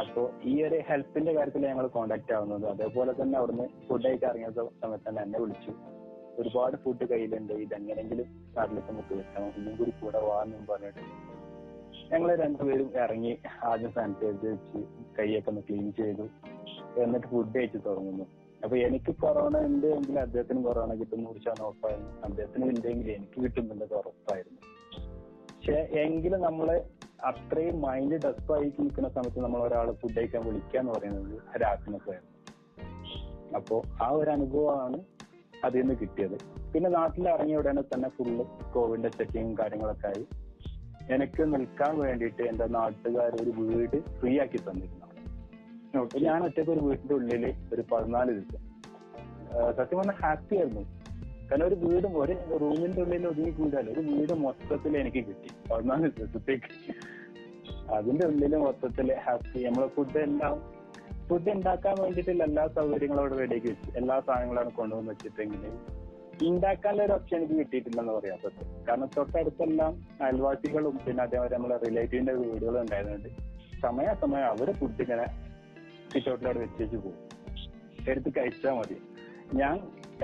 [0.00, 2.66] അപ്പോ ഈ ഒരു ഹെൽപ്പിന്റെ കാര്യത്തിൽ ഞങ്ങൾ കോണ്ടാക്ട് ആവുന്നത്.
[2.66, 4.50] അതേപോലെ തന്നെ അവിടുന്ന് ഫുഡ് കഴിക്കാൻ ഇറങ്ങിയ
[4.82, 5.72] സമയത്ത് തന്നെ എന്നെ വിളിച്ചു.
[6.38, 7.52] ഒരുപാട് ഫുഡ് കയ്യിലുണ്ട്.
[7.52, 11.34] ഇതെങ്ങനെങ്കിലും നാട്ടിലേക്ക് നമുക്ക് വെക്കണം ഇന്നും കൂടി കൂടെ വാന്നും പറഞ്ഞിട്ട്
[12.12, 14.84] ഞങ്ങൾ രണ്ടുപേരും ഇറങ്ങി ആദ്യം സാനിറ്റൈസ് വെച്ച്
[15.18, 16.22] കൈയൊക്കെ ഒന്ന് ക്ലീൻ ചെയ്തു.
[17.00, 18.24] എന്നിട്ട് ഫുഡ് കഴിച്ച് തുടങ്ങുന്നു.
[18.64, 22.10] അപ്പൊ എനിക്ക് കൊറോണ ഉണ്ട് എങ്കിൽ അദ്ദേഹത്തിന് കൊറോണ കിട്ടുന്ന കുറിച്ചാണ് ഉറപ്പായിരുന്നു.
[22.24, 24.60] അദ്ദേഹത്തിന് ഇല്ലെങ്കിൽ എനിക്ക് കിട്ടുന്നുണ്ട് ഉറപ്പായിരുന്നു.
[25.48, 26.82] പക്ഷെ എങ്കിലും നമ്മൾ
[27.24, 32.34] അത്രയും മൈൻഡ് ഡെസ്പായി നിൽക്കുന്ന സമയത്ത് നമ്മൾ ഒരാളെ ഫുഡ് കഴിക്കാൻ വിളിക്കുക എന്ന് പറയുന്നത് ഒരു happiness ആയിരുന്നു
[33.56, 35.13] അപ്പോ ആ ഒരു അനുഭവമാണ്
[35.64, 36.36] അതിൽ നിന്ന് കിട്ടിയത്.
[36.72, 40.26] പിന്നെ നാട്ടിൽ ഇറങ്ങിയ ഉടനെ തന്നെ ഫുള്ള് കോവിഡിന്റെ ചെക്കിങ്ങും കാര്യങ്ങളൊക്കെ ആയി.
[41.10, 45.04] എനിക്ക് നിൽക്കാൻ വേണ്ടിയിട്ട് എന്റെ നാട്ടുകാർ ഒരു വീട് ഫ്രീ ആക്കി തന്നിരുന്നു.
[46.18, 48.58] ഞാൻ ഒറ്റയ്ക്ക് ഒരു വീടിന്റെ ഉള്ളിൽ ഒരു പതിനാല് ദിവസം.
[49.76, 50.80] സത്യം പറഞ്ഞാൽ ഹാപ്പി ആയിരുന്നു.
[51.48, 55.72] കാരണം ഒരു വീട് ഒരു റൂമിന്റെ ഉള്ളിൽ ഒതുങ്ങി കൂടാല്ലോ ഒരു വീട് മൊത്തത്തിൽ എനിക്ക് കിട്ടി.
[55.72, 56.70] പതിനാല് ദിവസത്തേക്ക്.
[57.92, 60.73] അതിന്റെ ഉള്ളിൽ മൊത്തത്തിൽ ഹാപ്പി നമ്മളെ ഫുഡ് എല്ലാം
[61.28, 65.62] ഫുഡ് ഉണ്ടാക്കാൻ വേണ്ടിയിട്ടുള്ള എല്ലാ സൗകര്യങ്ങളും അവിടെ റെഡിയാക്കി വെച്ചു എല്ലാ സാധനങ്ങളാണ് കൊണ്ടുവന്ന് വെച്ചിട്ടെങ്കിൽ
[66.48, 69.92] ഉണ്ടാക്കാനുള്ള ഒരു ഓപ്ഷൻ എനിക്ക് കിട്ടിയിട്ടില്ലെന്ന് പറയാം സത്യം കാരണം തൊട്ടടുത്തെല്ലാം
[70.24, 73.28] അയൽവാസികളും പിന്നെ അതേപോലെ നമ്മളെ റിലേറ്റീവിന്റെ വീടുകളും ഉണ്ടായതുകൊണ്ട്
[73.82, 75.26] സമയാസമയം അവർ ഫുഡ് ഇങ്ങനെ
[76.12, 77.20] സിറ്റൗട്ടിലവിടെ വെച്ചേച്ച് പോകും.
[78.08, 78.96] എടുത്ത് കഴിച്ചാൽ മതി.
[79.60, 79.76] ഞാൻ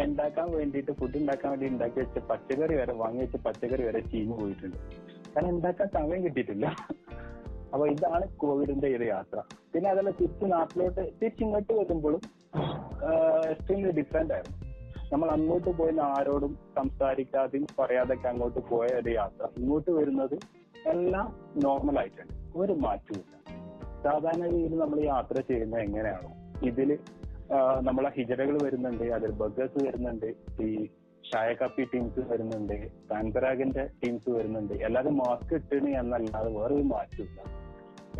[0.04, 4.78] ഉണ്ടാക്കാൻ വേണ്ടിയിട്ട് ഫുഡ് ഉണ്ടാക്കാൻ വേണ്ടി ഉണ്ടാക്കി വെച്ച പച്ചക്കറി വരെ വാങ്ങി വെച്ച പച്ചക്കറി വരെ ചീഞ്ഞു പോയിട്ടുണ്ട്.
[5.34, 6.66] കാരണം ഉണ്ടാക്കാൻ സമയം കിട്ടിയിട്ടില്ല.
[7.72, 9.38] അപ്പൊ ഇതാണ് കോവിഡിന്റെ ഒരു യാത്ര.
[9.74, 12.22] പിന്നെ അതല്ല തിരിച്ച് നാട്ടിലോട്ട് തിരിച്ചിങ്ങോട്ട് വരുമ്പോഴും
[13.50, 14.56] എക്സ്ട്രീംലി ഡിഫറെന്റ് ആയിരുന്നു.
[15.12, 19.44] നമ്മൾ അങ്ങോട്ട് പോയി ആരോടും സംസാരിക്കാതെയും പറയാതൊക്കെ അങ്ങോട്ട് പോയ ഒരു യാത്ര.
[19.58, 20.36] ഇങ്ങോട്ട് വരുന്നത്
[20.86, 22.34] എല്ലാം നോർമൽ ആയിട്ടുണ്ട്.
[22.56, 23.34] ഒരു മാറ്റമില്ല
[24.04, 26.30] സാധാരണ രീതിയിൽ നമ്മൾ യാത്ര ചെയ്യുന്നത് എങ്ങനെയാണോ?
[26.62, 26.90] ഇതിൽ
[27.54, 30.26] ആ, നമ്മളെ ഹിജറകൾ വരുന്നുണ്ട് അതിൽ ബഗേഴ്സ് വരുന്നുണ്ട്
[30.62, 30.68] ഈ
[31.24, 32.74] ഷായ കപ്പി ടീംസ് വരുന്നുണ്ട്
[33.10, 34.74] താൻപരാഗിന്റെ ടീംസ് വരുന്നുണ്ട്.
[34.86, 37.40] എല്ലാവരും മാസ്ക് ഇട്ടിന് എന്നല്ലാതെ വേറൊരു മാറ്റമില്ല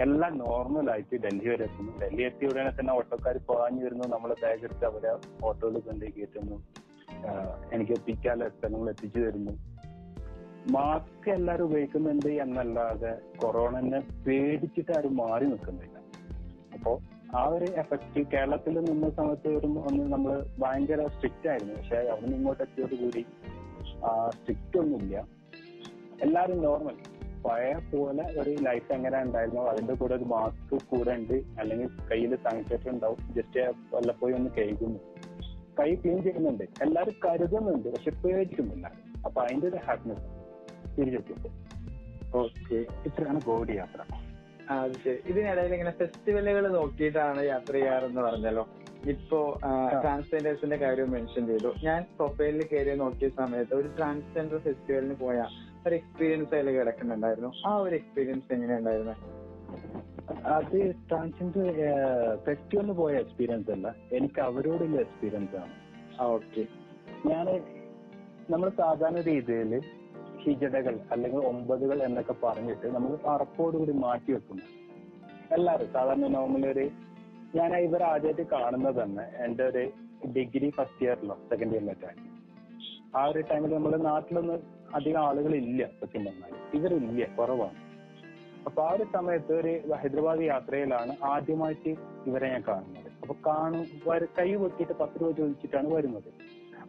[0.05, 1.93] എല്ലാം നോർമൽ ആയിട്ട് ഡൽഹി വരെ എത്തുന്നു.
[2.03, 4.05] ഡൽഹി എത്തിയ ഉടനെ തന്നെ ഓട്ടോക്കാർ പാഞ്ഞു വരുന്നു.
[4.15, 5.11] നമ്മളെ ബാഗ് എടുത്ത് അവരെ
[5.49, 6.59] ഓട്ടോയിൽ കൊണ്ടുപോയി കയറ്റുന്നു.
[7.75, 9.53] എനിക്ക് എത്തിക്കാനുള്ള സ്ഥലങ്ങൾ എത്തിച്ചു തരുന്നു.
[10.73, 15.97] മാസ്ക് എല്ലാവരും ഉപയോഗിക്കുന്നുണ്ട് എന്നല്ലാതെ കൊറോണനെ പേടിച്ചിട്ട് ആരും മാറി നിൽക്കുന്നില്ല.
[16.75, 16.93] അപ്പോ
[17.39, 21.75] ആ ഒരു എഫക്റ്റ് കേരളത്തിൽ നിന്ന സമയത്ത് ഒന്ന് നമ്മൾ ഭയങ്കര സ്ട്രിക്റ്റ് ആയിരുന്നു.
[21.75, 23.23] പക്ഷെ അവിടെ നിന്ന് ഇങ്ങോട്ട് എത്തിയോട് കൂടി
[24.35, 25.17] സ്ട്രിക്റ്റ് ഒന്നുമില്ല.
[26.27, 26.97] എല്ലാരും നോർമൽ
[27.45, 31.33] പഴയ പോലെ ഒരു ലൈഫ് എങ്ങനെ ഉണ്ടായിരുന്നു അതിന്റെ കൂടെ ഒരു മാസ്ക് കൂടെ ഉണ്ട്.
[31.33, 33.35] അല്ലെങ്കിൽ കയ്യിൽ സാനിറ്റൈസർ ഉണ്ടാവും.
[33.35, 33.61] ജസ്റ്റ്
[33.95, 35.01] വല്ലപ്പോയി ഒന്ന് കഴുകുന്നു.
[35.81, 36.65] കൈ ക്ലീൻ ചെയ്യുന്നുണ്ട്.
[36.83, 37.89] എല്ലാരും കരുതുന്നുണ്ട്.
[37.89, 38.93] പക്ഷെ പേടിക്കുന്നില്ല.
[39.25, 40.27] അപ്പൊ അതിന്റെ ഒരു ഹാപ്പിനെസ്
[40.97, 41.49] തിരിച്ചെത്തിയത്
[42.37, 42.79] ഓക്കെ.
[43.07, 44.01] ഇത്രയാണ് ബോഡി യാത്ര.
[44.71, 45.19] അത് ശരി.
[45.27, 48.69] ഇതിനിടയിൽ ഇങ്ങനെ ഫെസ്റ്റിവലുകൾ നോക്കിയിട്ടാണ് യാത്ര ചെയ്യാറെന്ന് പറഞ്ഞല്ലോ.
[49.09, 49.59] ഇപ്പോ
[50.03, 51.71] ട്രാൻസ്ജെൻഡേഴ്സിന്റെ കാര്യം മെൻഷൻ ചെയ്തു.
[51.85, 55.45] ഞാൻ പ്രൊഫൈലിൽ കയറി നോക്കിയ സമയത്ത് ഒരു ട്രാൻസ്ജെൻഡർ ഫെസ്റ്റിവലിന് പോയ
[55.87, 57.51] ഒരു എക്സ്പീരിയൻസ് അതിൽ കിടക്കുന്നുണ്ടായിരുന്നു.
[57.67, 59.15] ആ ഒരു എക്സ്പീരിയൻസ് എങ്ങനെയുണ്ടായിരുന്നു?
[60.57, 60.77] അത്
[61.09, 61.67] ട്രാൻസ്ജെൻഡർ
[62.47, 63.95] ഫെസ്റ്റിവലിന് പോയ എക്സ്പീരിയൻസ് അല്ല.
[64.13, 65.75] എനിക്ക് അവരോടുള്ള എക്സ്പീരിയൻസ് ആണ്.
[66.21, 66.63] ഓക്കെ
[67.27, 67.47] ഞാൻ
[68.51, 69.73] നമ്മൾ സാധാരണ രീതിയിൽ
[70.45, 74.65] ഹിജടകൾ അല്ലെങ്കിൽ ഒമ്പതുകൾ എന്നൊക്കെ പറഞ്ഞിട്ട് നമ്മൾ അറപ്പോടുകൂടി മാറ്റി വെക്കുന്നു.
[75.51, 76.85] എല്ലാവരും സാധാരണ നോർമലി ഒരു
[77.55, 79.83] ഞാൻ ഇവർ ആദ്യമായിട്ട് കാണുന്നത് തന്നെ എന്റെ ഒരു
[80.37, 82.11] ഡിഗ്രി ഫസ്റ്റ് ഇയറിലോ സെക്കൻഡ് ഇയറിലൊക്കെ
[83.17, 84.61] ആ ഒരു ടൈമിൽ നമ്മൾ നാട്ടിലൊന്നും
[84.97, 87.79] അധികം ആളുകളില്ല സത്യം പറഞ്ഞാൽ ഇവരില്ല കുറവാണ്.
[88.69, 91.93] അപ്പൊ ആ ഒരു സമയത്ത് ഒരു ഹൈദരാബാദ് യാത്രയിലാണ് ആദ്യമായിട്ട്
[92.29, 93.09] ഇവരെ ഞാൻ കാണുന്നത്.
[93.23, 93.85] അപ്പൊ കാണും
[94.39, 96.31] കൈ പൊട്ടിയിട്ട് പത്ത് രൂപ ചോദിച്ചിട്ടാണ് വരുന്നത്.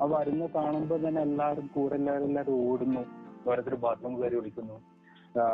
[0.01, 3.03] ആ വരുന്ന കാണുമ്പോൾ തന്നെ എല്ലാവരും കൂടെ എല്ലാവരും എല്ലാവരും ഓടുന്നു
[3.47, 4.77] ഓരോരുത്തർ ബാത്റൂം കയറി വിളിക്കുന്നു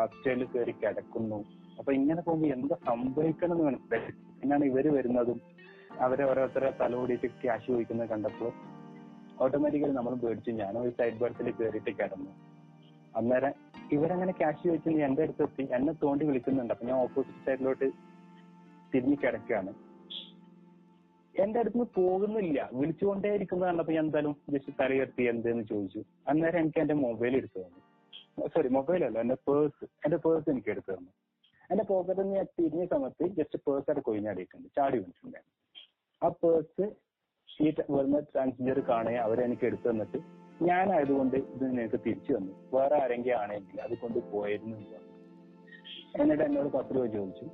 [0.06, 1.40] അപ്സ്റ്റേലിൽ കയറി കിടക്കുന്നു.
[1.80, 5.40] അപ്പൊ ഇങ്ങനെ പോകുമ്പോൾ എന്താ സംഭവിക്കണം എന്ന് മനസ്സിലായി പിന്നാണ് ഇവർ വരുന്നതും
[6.06, 8.52] അവരെ ഓരോരുത്തരെ തലോടിയിട്ട് ക്യാഷ് ചോദിക്കുന്നത് കണ്ടപ്പോൾ
[9.42, 10.52] ഓട്ടോമാറ്റിക്കലി നമ്മൾ പേടിച്ചു.
[10.52, 12.32] ഞാനും ഒരു സൈഡ് ബർത്തിൽ കയറിയിട്ട് കിടന്നു.
[13.16, 13.54] അന്നേരം
[13.92, 16.74] ഇവരങ്ങനെ ക്യാഷ് ചോദിച്ചു എന്റെ അടുത്ത് എത്തി എന്നെ തോണ്ടി വിളിക്കുന്നുണ്ട്.
[16.74, 17.88] അപ്പൊ ഞാൻ ഓപ്പോസിറ്റ് സൈഡിലോട്ട്
[18.94, 19.74] തിരിഞ്ഞു കിടക്കുകയാണ്.
[21.44, 22.70] എന്റെ അടുത്ത് നിന്ന് പോകുന്നില്ല.
[22.74, 26.02] വിളിച്ചുകൊണ്ടേ ഇരിക്കുന്നത് കണ്ടപ്പോ ഞാൻ എന്തായാലും ജസ്റ്റ് തലയുയർത്തി എന്തെന്ന് ചോദിച്ചു.
[26.28, 27.82] അന്നേരം എനിക്ക് എന്റെ മൊബൈൽ എടുത്തു തന്നു.
[28.54, 31.12] സോറി മൊബൈൽ അല്ല എന്റെ പേഴ്സ് എന്റെ പേഴ്സ് എനിക്ക് എടുത്തു തന്നു.
[31.72, 35.40] എന്റെ പോക്കറ്റിൽ നിന്ന് ഞാൻ തിരിഞ്ഞ സമയത്ത് ജസ്റ്റ് പേഴ്സ് അവിടെ കൊയിഞ്ഞാടിയിട്ടുണ്ട് ചാടി വീണിട്ടുണ്ട്
[36.22, 36.86] ആ പേഴ്സ്
[37.66, 40.18] ട- വരുന്ന ട്രാൻസ്ജെൻഡർ കാണുകയും അവരെനിക്ക് എടുത്തു തന്നിട്ട്
[40.64, 42.54] ഞാനായതുകൊണ്ട് ഇത് നിനക്ക് തിരിച്ചു തന്നു.
[42.74, 44.78] വേറെ ആരെങ്കിലും ആണെങ്കിൽ അത് കൊണ്ട് പോയിരുന്നു.
[46.22, 47.46] എന്നിട്ട് എന്നോട് പത്ത് രൂപ ചോദിച്ചു.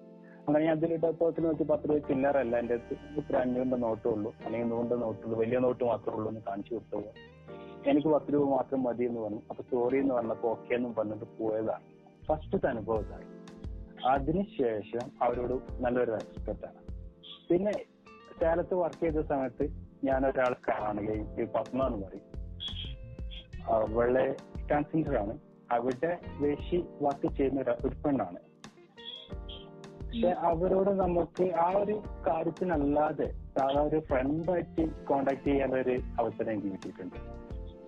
[0.47, 2.73] അങ്ങനെ ഞാൻ അതിലിട്ട് പേഴ്സിൽ നോക്കി പത്ത് രൂപ ചില്ലറല്ല എന്റെ
[3.17, 4.35] ഇത്ര അഞ്ഞൂറിന്റെ നോട്ടേ ഉള്ളൂ.
[4.45, 7.13] അല്ലെങ്കിൽ നൂറിന്റെ നോട്ടുള്ളൂ വലിയ നോട്ട് മാത്രമേ ഉള്ളൂ എന്ന് കാണിച്ചു കൊടുത്തത്.
[7.89, 9.41] എനിക്ക് പത്ത് രൂപ മാത്രം മതി എന്ന് പറഞ്ഞു.
[9.49, 11.83] അപ്പൊ സോറി എന്ന് പറഞ്ഞപ്പോ ഓക്കെ എന്നും പറഞ്ഞിട്ട് പോയതാണ്.
[12.25, 13.43] ഫസ്റ്റത്തെ അനുഭവം ഇതായി
[14.07, 16.77] അതിനുശേഷം അവരോട് നല്ലൊരു റെസ്പെക്ട് ആണ്.
[17.49, 17.71] പിന്നെ
[18.41, 22.33] സേലത്ത് വർക്ക് ചെയ്ത സമയത്ത് ഞാൻ ഒരാളെ കാണുകയും പത്മ എന്ന് പറയും.
[23.73, 24.35] അവളെ
[24.67, 25.37] ട്രാൻസ്ജെൻഡർ ആണ്.
[25.71, 28.37] അവിടെ വേശി വർക്ക് ചെയ്യുന്ന ഒരു- പെണ്ണാണ്.
[30.05, 37.15] പക്ഷെ അവരോട് നമുക്ക് ആ ഒരു കാര്യത്തിനല്ലാതെ സാധാ ഒരു ഫ്രണ്ടായിട്ട് കോണ്ടാക്ട് ചെയ്യാനുള്ള ഒരു അവസരം എനിക്ക് കിട്ടിയിട്ടുണ്ട്.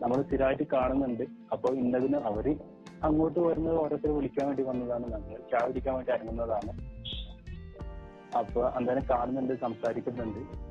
[0.03, 1.23] നമ്മൾ സ്ഥിരമായിട്ട് കാണുന്നുണ്ട്.
[1.51, 2.55] അപ്പൊ ഇന്നതിന് അവർ
[3.03, 5.13] അങ്ങോട്ട് വരുന്നത് ഓരോരുത്തർ വിളിക്കാൻ വേണ്ടി വന്നതാണ്.
[5.13, 6.95] നമ്മൾ ചായ കുടിക്കാൻ വേണ്ടി ഇറങ്ങുന്നതാണ്.
[8.37, 10.64] അപ്പൊ അന്നേരം കാണുന്നുണ്ട് സംസാരിക്കുന്നുണ്ട്.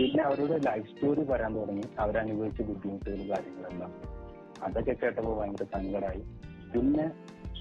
[0.00, 1.82] പിന്നെ അവരുടെ ലൈഫ് സ്റ്റോറി പറയാൻ തുടങ്ങി.
[1.98, 3.90] അവരനുഭവിച്ച ബുദ്ധിമുട്ടുകൾ കാര്യങ്ങളെല്ലാം.
[4.62, 6.22] അതൊക്കെ കേട്ടപ്പോൾ ഭയങ്കര സങ്കടമായി
[6.74, 7.10] പിന്നെ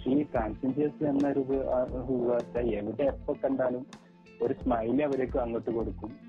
[0.08, 1.40] ഈ ട്രാൻസ്ജെൻഡേഴ്സ് എന്നൊരു
[2.60, 3.86] എവിടെ എപ്പോ കണ്ടാലും
[4.42, 6.20] ഒരു സ്മൈലി അവർക്ക് അങ്ങോട്ട് കൊടുക്കും.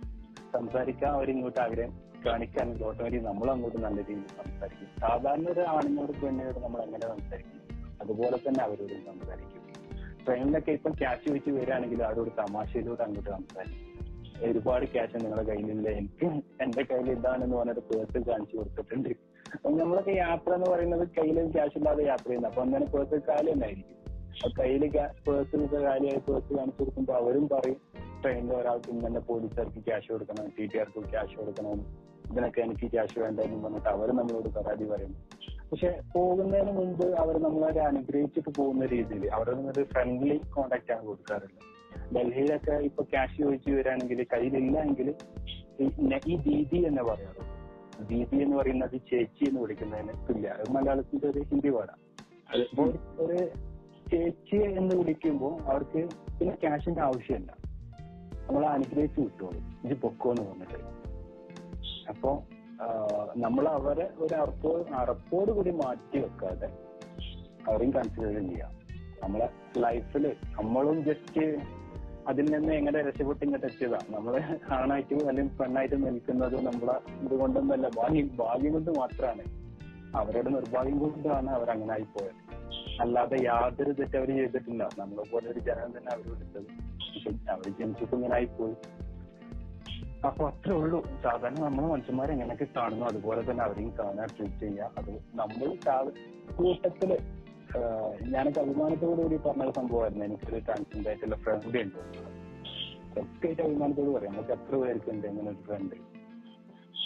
[0.53, 1.88] സംസാരിക്കാൻ അവരിങ്ങോട്ട് അവരെ
[2.27, 4.88] കാണിക്കാൻ ഓട്ടോമാറ്റിക് നമ്മൾ അങ്ങോട്ട് നല്ല രീതിയിൽ സംസാരിക്കും.
[5.01, 7.61] സാധാരണ ഒരു ആണിനോട് പെണ്ണിനോട് നമ്മൾ എങ്ങനെ സംസാരിക്കും.
[8.01, 9.62] അതുപോലെ തന്നെ അവരോടും സംസാരിക്കും.
[10.27, 13.89] ട്രെയിനിലൊക്കെ ഇപ്പം ക്യാഷ് വെച്ച് വരികയാണെങ്കിൽ അവരോട് തമാശയിലൂടെ അങ്ങോട്ട് സംസാരിക്കും.
[14.48, 16.26] ഒരുപാട് ക്യാഷ് നിങ്ങളുടെ കയ്യിലില്ല എനിക്ക്
[16.64, 19.11] എന്റെ കയ്യിൽ ഇതാണെന്ന് പറഞ്ഞിട്ട് പേഴ്സ് കാണിച്ചു കൊടുത്തിട്ടുണ്ട്.
[19.55, 23.96] അപ്പൊ നമ്മളൊക്കെ യാത്ര എന്ന് പറയുന്നത് കയ്യിൽ ക്യാഷ് ഇല്ലാതെ യാത്ര ചെയ്യുന്നത് അപ്പൊ അങ്ങനെ പേഴ്സ് കാലം ഉണ്ടായിരിക്കും
[24.35, 24.85] അപ്പൊ കയ്യിൽ
[25.26, 27.81] പേഴ്സ് കാലിയായി പേഴ്സ് കാണിച്ചു കൊടുക്കുമ്പോൾ അവരും പറയും
[28.22, 31.81] ട്രെയിനിൽ ഒരാൾക്ക് ഇന്നെ പോലീസുകാർക്ക് ക്യാഷ് കൊടുക്കണം ടി ടി ആർക്ക് ക്യാഷ് കൊടുക്കണം
[32.31, 35.14] ഇതിനൊക്കെ എനിക്ക് ക്യാഷ് വേണ്ട എന്ന് പറഞ്ഞിട്ട് അവർ നമ്മളോട് പരാതി പറയും.
[35.70, 41.66] പക്ഷെ പോകുന്നതിന് മുമ്പ് അവർ നമ്മളെ അനുഗ്രഹിച്ചിട്ട് പോകുന്ന രീതിയിൽ അവരുടെ ഒരു ഫ്രണ്ട്ലി കോണ്ടാക്ട് ആണ് കൊടുക്കാറുള്ളത്.
[42.14, 45.14] ഡൽഹിയിലൊക്കെ ഇപ്പൊ ക്യാഷ് ചോദിച്ചു വരാണെങ്കിൽ കയ്യിലില്ല എങ്കിൽ
[46.27, 47.42] ഈ ദീദി എന്ന് പറയാറ്
[48.09, 50.55] ദീദി എന്ന് പറയുന്നത് ചേച്ചി എന്ന് വിളിക്കുന്നതിന് തുല്യ.
[50.70, 52.03] മലയാളത്തിന്റെ ഒരു ഹിന്ദി പാടാണ്
[53.18, 53.38] ഒരു
[54.11, 56.01] ചേച്ചി എന്ന് വിളിക്കുമ്പോൾ അവർക്ക്
[56.38, 57.57] പിന്നെ ക്യാഷിന്റെ ആവശ്യമില്ല.
[58.46, 59.61] നമ്മൾ അനുഗ്രഹിച്ച് വിട്ടോളൂ.
[59.85, 60.79] ഇത് പൊക്കോ എന്ന് പറഞ്ഞിട്ട്.
[62.09, 62.31] അപ്പോ
[63.37, 66.68] നമ്മൾ അവരെ ഒരു അറപ്പോ അറപ്പോട് കൂടി മാറ്റി വെക്കാതെ
[67.68, 68.73] അവരെയും കൺസിഡർ ചെയ്യാം.
[69.23, 70.25] നമ്മളെ ലൈഫിൽ
[70.59, 71.44] നമ്മളും ജസ്റ്റ്
[72.29, 74.35] അതിൽ നിന്ന് എങ്ങനെ രക്ഷപ്പെട്ട് ഇങ്ങോട്ട് എത്തിയതാ നമ്മൾ
[74.73, 79.45] ആണായിട്ടും അല്ലെങ്കിൽ പെണ്ണായിട്ടും നിൽക്കുന്നത് നമ്മളെ ഇതുകൊണ്ടൊന്നല്ല ഭാഗ്യം ഭാഗ്യം കൊണ്ട് മാത്രമാണ്.
[80.17, 82.39] അവരുടെ നിർഭാഗ്യം കൊണ്ടാണ് അവർ അങ്ങനെ ആയി പോയത്
[83.01, 84.89] അല്ലാതെ യാതൊരു തെറ്റ് അവർ ചെയ്തിട്ടില്ല.
[84.99, 86.71] നമ്മളെ പോലെ ഒരു ജനം തന്നെ അവർ വിളിച്ചത്
[87.51, 88.77] അവർ ജനിച്ചിട്ട് ഇങ്ങനെ ആയിപ്പോയി.
[90.29, 91.05] അപ്പൊ അത്രേ ഉള്ളൂ.
[91.23, 93.07] സാധാരണ നമ്മൾ മനുഷ്യന്മാരെ എങ്ങനെയൊക്കെ കാണുന്നു.
[93.07, 94.91] അതുപോലെ തന്നെ അവരെയും കാണാൻ ട്രീറ്റ് ചെയ്യുക.
[94.99, 95.69] അത് നമ്മൾ
[96.57, 97.19] കൂട്ടത്തിൽ
[98.29, 100.25] ഞാനൊക്കെ അഭിമാനത്തോടു കൂടി പറഞ്ഞ ഒരു സംഭവമായിരുന്നു.
[100.25, 101.99] എനിക്കൊരു ട്രാൻസ്ജെൻഡർ ഫ്രണ്ട് ഉണ്ട്.
[103.15, 104.33] സത്യമായിട്ട് അഭിമാനത്തോട് പറയാം.
[104.33, 105.95] നമുക്ക് എത്ര പേർക്ക് ഉണ്ട് അങ്ങനെ ഒരു ഫ്രണ്ട്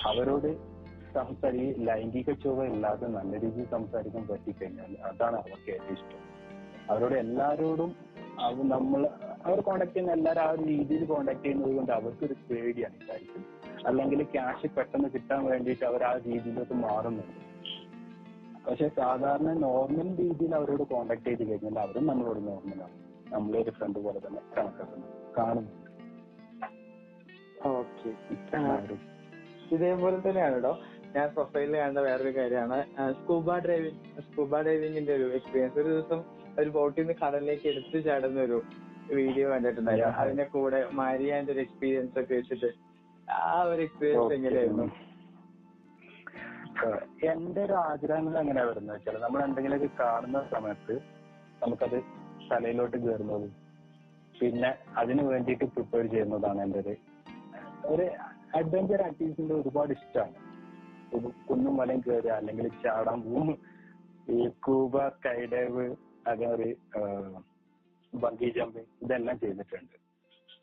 [0.07, 0.75] അവരോട്
[1.15, 6.21] സംസാരി ലൈംഗിക ചുവ ഇല്ലാതെ നല്ല രീതിയിൽ സംസാരിക്കാൻ പറ്റിക്കഴിഞ്ഞാൽ അതാണ് അവർക്ക് ഏറ്റവും ഇഷ്ടം.
[6.91, 7.97] അവരോട് എല്ലാരോടും
[8.41, 9.09] അവ നമ്മൾ
[9.45, 13.45] അവർ കോണ്ടാക്ട് ചെയ്യുന്ന എല്ലാവരും ആ ഒരു രീതിയിൽ കോണ്ടാക്ട് ചെയ്യുന്നത് കൊണ്ട് അവർക്കൊരു പേടിയാണ് കാര്യം
[13.87, 17.54] അല്ലെങ്കിൽ ക്യാഷ് പെട്ടെന്ന് കിട്ടാൻ വേണ്ടിയിട്ട് അവർ ആ രീതിയിലോട്ട് മാറുന്നുണ്ട്.
[18.67, 22.97] പക്ഷെ സാധാരണ നോർമൽ രീതിയിൽ അവരോട് കോണ്ടാക്ട് ചെയ്ത് കഴിഞ്ഞാൽ അവരും നമ്മളോട് നോർമലാണ്
[23.35, 25.73] നമ്മളെ ഒരു ഫ്രണ്ട് പോലെ തന്നെ കണക്കാക്കുന്നു കാണുന്നു.
[27.73, 28.11] ഓക്കെ
[29.75, 30.73] ഇതേപോലെ തന്നെയാണ് കേട്ടോ
[31.17, 32.79] ഞാൻ പ്രൊഫൈലിൽ കണ്ട വേറൊരു കാര്യമാണ്.
[33.21, 36.21] സ്കൂബ ഡ്രൈവിംഗ് സ്കൂബ ഡ്രൈവിംഗിന്റെ ഒരു എക്സ്പീരിയൻസ് ഒരു ദിവസം
[36.61, 38.59] ഒരു ബോട്ടിൽ നിന്ന് കടലിലേക്ക് എടുത്തു ചാടുന്ന ഒരു
[39.19, 40.13] വീഡിയോ കണ്ടിട്ടുണ്ടായിരുന്നു.
[40.23, 42.71] അതിന്റെ കൂടെ മാരിയാന്റെ ഒരു എക്സ്പീരിയൻസ് ഒക്കെ വെച്ചിട്ട്
[43.29, 44.87] ആ ഒരു എക്സ്പീരിയൻസ് എങ്ങനെയായിരുന്നു?
[47.27, 50.95] എന്റെ ഒരു ആഗ്രഹങ്ങൾ എങ്ങനെയാ വരുന്നത് വെച്ചാൽ നമ്മൾ എന്തെങ്കിലുമൊക്കെ കാണുന്ന സമയത്ത്
[51.63, 51.99] നമുക്കത്
[52.51, 53.53] തലയിലോട്ട് കയറുന്നതും
[54.35, 56.95] പിന്നെ അതിന് വേണ്ടിയിട്ട് പ്രിപ്പയർ ചെയ്യുന്നതാണ് എന്റെ ഒരു
[57.89, 58.07] ഒരു
[58.59, 60.41] അഡ്വഞ്ചർ ആക്ടിവിറ്റീസിന്റെ ഒരുപാട് ഇഷ്ടമാണ്
[61.49, 63.51] കുന്നും മലയും കയറുക അല്ലെങ്കിൽ ചാടാൻ പോകും
[64.29, 65.85] ഈ കൂബ സ്കൈ ഡൈവ്
[66.55, 66.69] ഒരു
[68.13, 69.97] ബങ്കി ജമ്പിങ് ഇതെല്ലാം ചെയ്തിട്ടുണ്ട്.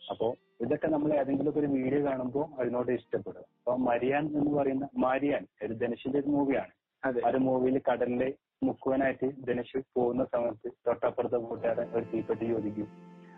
[0.10, 5.74] അപ്പോ ഇതൊക്കെ നമ്മൾ ഏതെങ്കിലും ഒരു വീഡിയോ കാണുമ്പോൾ അതിനോട് ഇഷ്ടപ്പെടും അപ്പൊ മരിയാൻ എന്ന് പറയുന്ന മാരിയാൻ ഒരു
[5.74, 6.72] ധനുഷിന്റെ ഒരു മൂവിയാണ്
[7.04, 7.22] അതെ.
[7.26, 8.34] ആ ഒരു മൂവിയിൽ കടലിലെ
[8.64, 12.88] മുക്കുവനായിട്ട് ധനുഷ് പോകുന്ന സമയത്ത് തൊട്ടപ്പുറത്തെ കൂട്ടുകാരൻ ഒരു തീപ്പെട്ടി ചോദിക്കും.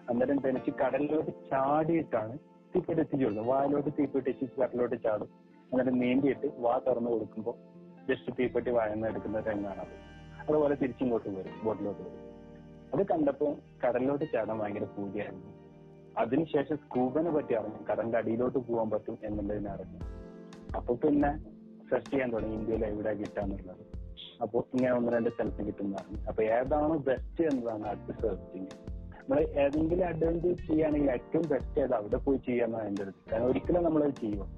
[0.10, 2.38] അന്നേരം ധനുഷ് കടലിലോട്ട് ചാടിയിട്ടാണ്
[2.76, 5.30] തീപ്പെട്ടി എത്തിച്ചു കൊടുക്കുന്നത് വായിലോട്ട് തീപ്പെട്ടി എത്തിച്ച് കടലിലോട്ട് ചാടും.
[5.72, 7.56] എന്നിട്ട് നീന്തിയിട്ട് വാ തുറന്നു കൊടുക്കുമ്പോൾ
[8.10, 9.96] ജസ്റ്റ് തീപ്പെട്ടി വായന്ന് എടുക്കുന്ന രംഗമാണ് അത്.
[10.42, 12.20] അതുപോലെ തിരിച്ചിങ്ങോട്ട് വരും ബോട്ടിലോട്ട് വരും.
[12.94, 15.53] അത് കണ്ടപ്പോൾ കടലിലോട്ട് ചാടാൻ ഭയങ്കര പൂതിയായിരുന്നു.
[16.18, 20.00] അതിനുശേഷം സ്കൂബനെ പറ്റി അറിഞ്ഞു കടലിന്റെ അടിയിലോട്ട് പോകാൻ പറ്റും എന്നുള്ളതിനെ അറിഞ്ഞു.
[20.76, 21.32] അപ്പൊ പിന്നെ
[21.90, 22.56] സെർച്ച് ചെയ്യാൻ തുടങ്ങി.
[22.56, 23.84] ഇന്ത്യയിൽ എവിടെ കിട്ടാന്നുള്ളത്
[24.42, 28.70] അപ്പൊ ഇങ്ങനെ ഒന്ന് രണ്ട് സ്ഥലത്ത് കിട്ടുന്നതാണ് അപ്പൊ ഏതാണോ ബെസ്റ്റ് എന്നതാണ് അടുത്ത സെർച്ചിങ്
[29.20, 31.96] നമ്മൾ ഏതെങ്കിലും അഡ്വഞ്ചർ ചെയ്യുകയാണെങ്കിൽ ഏറ്റവും ബെസ്റ്റ് ഏതാ?
[31.98, 34.50] അവിടെ പോയി ചെയ്യാന്നാണ് എന്റെ അടുത്ത് കാരണം ഒരിക്കലും നമ്മളത് ചെയ്യും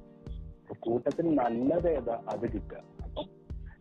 [0.61, 2.15] അപ്പൊ കൂട്ടത്തിൽ നല്ലത് ഏതാ?
[2.29, 2.79] അത് കിട്ടുക.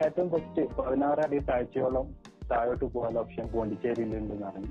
[0.00, 2.06] ഏറ്റവും ബെസ്റ്റ് പതിനാറ് അടി താഴ്ചയോളം
[2.50, 4.62] താഴോട്ട് പോകാനുള്ള ഓപ്ഷൻ പോണ്ടിച്ചേരിയിലുണ്ടെന്നാണ്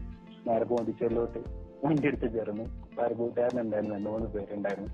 [0.47, 1.41] നേരെ പോണ്ടിച്ചേരിയിലോട്ട്
[1.83, 2.63] വണ്ടി എടുത്ത് ചേർന്നു
[3.01, 4.89] വേറെ കൂട്ടുകാരനുണ്ടായിരുന്നു രണ്ടു മൂന്ന് പേരുണ്ടായിരുന്നു.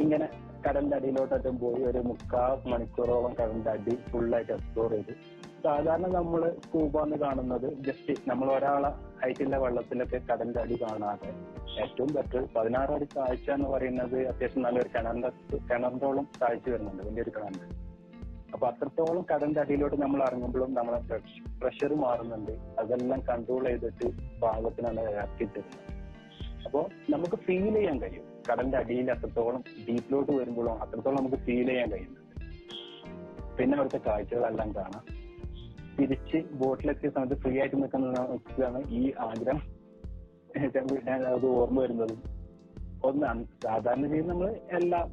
[0.00, 0.28] ഇങ്ങനെ
[0.68, 5.12] കടലിന്റെ അടിയിലോട്ടൊക്കെ പോയി ഒരു മുക്കാൽ മണിക്കൂറോളം കടലിന്റെ അടി ഫുള്ളായിട്ട് എക്സ്പ്ലോർ ചെയ്തു.
[5.64, 7.74] സാധാരണ നമ്മൾ സ്കൂബ എന്ന് കാണുന്നത്.
[7.74, 8.90] ജസ്റ്റ് നമ്മൾ ഒരാളെ
[9.24, 11.30] ഹൈറ്റിന്റെ വെള്ളത്തിലൊക്കെ കടലിന്റെ അടി കാണാതെ
[11.80, 17.02] ഏറ്റവും ബെറ്റർ പതിനാറ് അടി താഴ്ച എന്ന് പറയുന്നത് അത്യാവശ്യം നല്ലൊരു കിണറിന്റെ കിണറിന്റോളം താഴ്ച വരുന്നുണ്ട്.
[17.02, 17.87] വലിയൊരു കിണറുണ്ട്.
[18.52, 21.00] അപ്പൊ അത്രത്തോളം കടലിന്റെ അടിയിലോട്ട് നമ്മൾ ഇറങ്ങുമ്പോഴും നമ്മളെ
[21.62, 22.52] പ്രഷർ മാറുന്നുണ്ട്.
[22.52, 25.98] അതെല്ലാം കൺട്രോൾ ചെയ്തിട്ട് പാകത്തിനാണ് ഇറക്കി തരുന്നത്
[26.64, 28.24] അപ്പോ നമുക്ക് ഫീൽ ചെയ്യാൻ കഴിയും.
[28.52, 32.28] കടലിന്റെ അടിയിൽ അത്രത്തോളം ഡീപ്പിലോട്ട് വരുമ്പോഴും അത്രത്തോളം നമുക്ക് ഫീൽ ചെയ്യാൻ കഴിയുന്നുണ്ട്
[33.56, 35.04] പിന്നെ അവിടുത്തെ കാഴ്ചകളെല്ലാം കാണാം.
[35.98, 39.78] തിരിച്ച് ബോട്ടിലെത്തിയ സമയത്ത് ഫ്രീ ആയിട്ട് നിൽക്കുന്ന നിൽക്കുകയാണ് ഈ ആഗ്രഹം.
[41.34, 42.16] അത് ഓർമ്മ വരുന്നത്.
[43.04, 43.44] ഒന്നാണ്.
[43.62, 45.06] സാധാരണ രീതിയിൽ നമ്മൾ എല്ലാ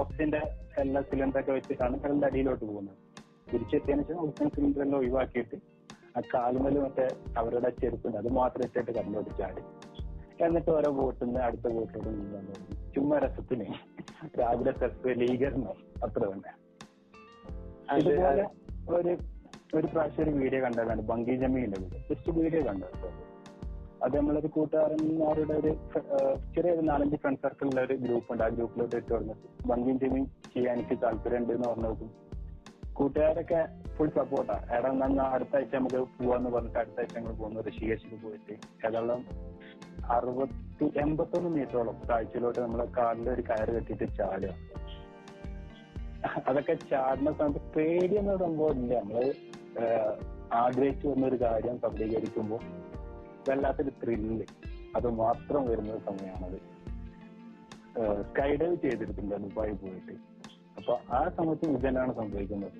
[0.00, 0.40] ഓക്സിജന്റെ
[0.82, 2.96] എല്ലാ സിലിണ്ടറൊക്കെ വെച്ചിട്ടാണ് കടലിന്റെ അടിയിലോട്ട് പോകുന്നത്.
[3.50, 5.56] തിരിച്ചെത്തിയതിനു ശേഷം ഓക്സിജൻ സിലിണ്ടർ എല്ലാം ഒഴിവാക്കിയിട്ട്
[6.16, 7.06] ആ കാലുമൽ മറ്റേ
[7.40, 9.62] അവരുടെ ചെരുപ്പുണ്ട് അത് മാത്രം ഇട്ടിട്ട് കടലോട്ട് ചാടി.
[10.46, 13.66] എന്നിട്ട് ഓരോ ബോട്ടിൽ നിന്ന് അടുത്ത ബോട്ടിലോട്ട് നീങ്ങാൻ തുടങ്ങി ചുമ്മാ രസത്തിന്.
[14.40, 15.72] രാവിലെ സെസ് ലീഗറിനോ
[16.06, 16.52] അത്ര തന്നെ.
[17.94, 18.44] അതുപോലെ
[18.98, 19.12] ഒരു
[19.76, 21.02] ഒരു പ്രാവശ്യം ഒരു വീഡിയോ കണ്ടതാണ്.
[21.10, 23.08] ബങ്കി ജമീന്റെ വീഡിയോ ജസ്റ്റ് വീഡിയോ കണ്ടത്
[24.04, 25.70] അത് നമ്മളൊരു കൂട്ടുകാരന്മാരുടെ ഒരു
[26.54, 28.44] ചെറിയൊരു നാലഞ്ച് ഫ്രണ്ട് ഉള്ള ഒരു ഗ്രൂപ്പ് ഉണ്ട്.
[28.44, 32.08] ആ ഗ്രൂപ്പിലോട്ട് ഇട്ട് പറഞ്ഞിട്ട് ബങ്കി ജമീൻ ചെയ്യാൻ എനിക്ക് താല്പര്യമുണ്ട് എന്ന് പറഞ്ഞു
[32.98, 33.60] കൂട്ടുകാരൊക്കെ
[33.96, 37.60] ഫുൾ സപ്പോർട്ടാ എടാ നന്ന അടുത്ത ആഴ്ച നമുക്ക് പോവാന്ന് പറഞ്ഞിട്ട് അടുത്ത ആഴ്ച ഞങ്ങൾ പോകുന്നു.
[37.68, 38.54] ഋഷികേശിൽ പോയിട്ട്
[38.86, 39.20] ഏതാളും
[40.16, 44.52] അറുപത്തി എൺപത്തൊന്ന് മീറ്ററോളം താഴ്ചയിലോട്ട് നമ്മളെ കാലിൽ ഒരു കയറ് കെട്ടിട്ട് ചാടുക.
[46.48, 49.24] അതൊക്കെ ചാടുന്ന സമയത്ത് പേടിയെന്ന സംഭവം ഇല്ല നമ്മൾ
[50.62, 52.60] ആഗ്രഹിച്ചു വന്ന ഒരു കാര്യം സഫലീകരിക്കുമ്പോൾ
[53.48, 54.46] വല്ലാത്തൊരു ത്രില്ല്
[54.96, 56.60] അത് മാത്രം വരുന്ന സമയമാണത്.
[58.22, 60.12] സ്കൈ ഡൈവ് ചെയ്തിട്ടുണ്ട് ദുബായി പോയിട്ട്.
[60.76, 62.78] അപ്പൊ ആ സമയത്ത് ഇതന്നെയാണ് സംഭവിക്കുന്നത്.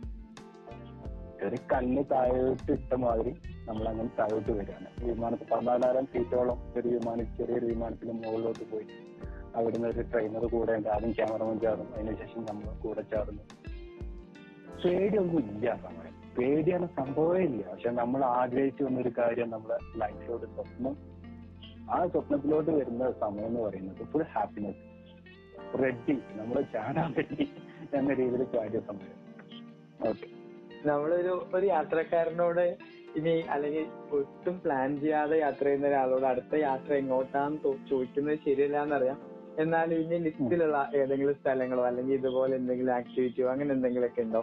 [1.46, 3.30] ഒരു കല്ല് താഴോട്ട് ഇട്ട മാതിരി
[3.68, 5.04] നമ്മൾ അങ്ങനെ താഴോട്ട് വരികയാണ്.
[5.04, 8.86] വിമാനത്തിൽ പതിനാലായിരം സീറ്റോളം ഒരു വിമാനം ചെറിയൊരു വിമാനത്തിന് മുകളിലോട്ട് പോയി.
[9.56, 10.88] അവിടുന്ന് ഒരു ട്രെയിനർ കൂടെ ഉണ്ട്.
[10.88, 13.42] ആദ്യം ക്യാമറമാൻ ചാടും അതിനുശേഷം നമ്മൾ കൂടെ ചാടുന്നു.
[14.84, 16.07] പേടിയൊന്നും ഇല്ല സമയം
[16.38, 17.62] പേടിയാണ് സംഭവമേ ഇല്ല.
[17.70, 19.70] പക്ഷെ നമ്മൾ ആഗ്രഹിച്ചു വന്നൊരു കാര്യം നമ്മൾ
[20.02, 20.94] ലൈഫിലോട് സ്വപ്നം
[21.90, 24.84] ആ സ്വപ്നത്തിലോട്ട് വരുന്ന സമയം എന്ന് പറയുന്നത് ഫുൾ ഹാപ്പിനെസ്
[25.82, 27.44] റെഡി നമ്മൾ ചാടാൻ റെഡി
[27.94, 29.14] എന്ന രീതിയിൽ ചാടിയ സമയം.
[30.08, 30.26] ഓക്കെ
[30.84, 32.64] നമ്മളൊരു ഒരു യാത്രക്കാരനോട്
[33.16, 37.58] ഇനി അല്ലെങ്കിൽ ഒട്ടും പ്ലാൻ ചെയ്യാതെ യാത്ര ചെയ്യുന്ന ഒരാളോട് അടുത്ത യാത്ര എങ്ങോട്ടാന്ന്
[37.90, 39.18] ചോദിക്കുന്നത് ശരിയല്ല എന്നറിയാം
[39.58, 44.42] എന്നാലും ഇനി ലിസ്റ്റിലുള്ള ഏതെങ്കിലും സ്ഥലങ്ങളോ അല്ലെങ്കിൽ ഇതുപോലെ എന്തെങ്കിലും ആക്ടിവിറ്റിയോ അങ്ങനെ എന്തെങ്കിലുമൊക്കെ ഉണ്ടോ?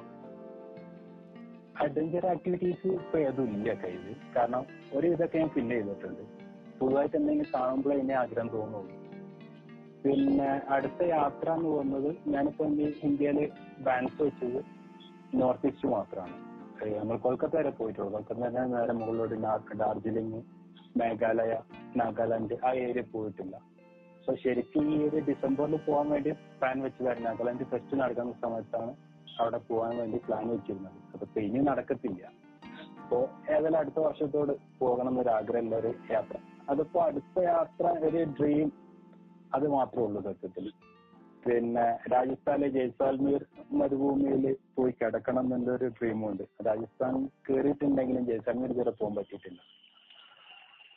[1.83, 4.15] അഡ്വഞ്ചർ ആക്ടിവിറ്റീസ് ഇപ്പൊ ഏതും ഇല്ല കയ്യിൽ.
[4.35, 4.63] കാരണം
[4.97, 6.23] ഒരു ഇതൊക്കെ ഞാൻ പിന്നെ ചെയ്തിട്ടുണ്ട്.
[6.79, 8.95] പുതുതായിട്ട് എന്തെങ്കിലും കാണുമ്പോൾ എന്നെ ആഗ്രഹം തോന്നുള്ളൂ
[10.03, 12.65] പിന്നെ അടുത്ത യാത്ര എന്ന് പറയുന്നത് ഞാനിപ്പോ
[13.09, 13.45] ഇന്ത്യയിലെ
[13.85, 14.59] ബാൻസ് വെച്ചത്
[15.41, 16.35] നോർത്ത് ഈസ്റ്റ് മാത്രമാണ്
[16.99, 18.11] നമ്മൾ കൊൽക്കത്ത വരെ പോയിട്ടുള്ളൂ.
[18.15, 20.41] കൊൽക്കത്ത തന്നെ നേരെ മുകളിലോട്ട് ഡാർജിലിംഗ്
[20.99, 21.53] മേഘാലയ
[22.01, 23.55] നാഗാലാൻഡ് ആ ഏരിയ പോയിട്ടില്ല.
[24.25, 27.29] സോ ശരിക്കും ഈ ഒരു ഡിസംബറിൽ പോകാൻ വേണ്ടി പ്ലാൻ വെച്ചതായിരുന്നു.
[27.29, 28.93] നാഗാലാൻഡ് ഫെസ്റ്റ് നടക്കുന്ന സമയത്താണ്
[29.39, 30.93] അവിടെ പോകാൻ വേണ്ടി പ്ലാൻ വെച്ചിരുന്നത്.
[31.15, 32.31] അതിപ്പോ ഇനി നടക്കത്തില്ല.
[33.03, 36.37] അപ്പോ ഏതായാലും അടുത്ത വർഷത്തോട് പോകണം എന്നൊരു ആഗ്രഹമുള്ള ഒരു യാത്ര.
[36.69, 38.71] അതിപ്പോ അടുത്ത യാത്ര ഒരു ഡ്രീം
[39.53, 40.71] അത് മാത്രമേ ഉള്ളൂ സത്യത്തിൽ.
[41.45, 49.59] പിന്നെ രാജസ്ഥാനിലെ ജയ്സാൽമീർ മരുഭൂമിയിൽ പോയി കിടക്കണം എന്നൊരു ഡ്രീമുണ്ട് രാജസ്ഥാൻ കയറിയിട്ടുണ്ടെങ്കിലും ജയ്സാൽമീർ ഇതുവരെ പോകാൻ പറ്റിയിട്ടില്ല.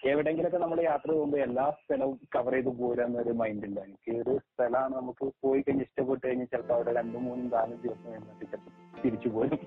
[0.07, 3.80] എവിടെങ്കിലൊക്കെ നമ്മൾ യാത്ര പോകുമ്പോൾ എല്ലാ സ്ഥലവും കവർ ചെയ്ത് പോരാന്നൊരു മൈൻഡ് ഉണ്ട്.
[3.80, 8.44] എനിക്ക് ഒരു സ്ഥലമാണ് നമുക്ക് പോയി കഴിഞ്ഞ് ഇഷ്ടപ്പെട്ട് കഴിഞ്ഞാൽ ചിലപ്പോൾ അവിടെ രണ്ടും മൂന്നും നാലും ദിവസം കഴിഞ്ഞിട്ട്
[8.44, 9.61] ചിലപ്പോൾ തിരിച്ചു പോരും.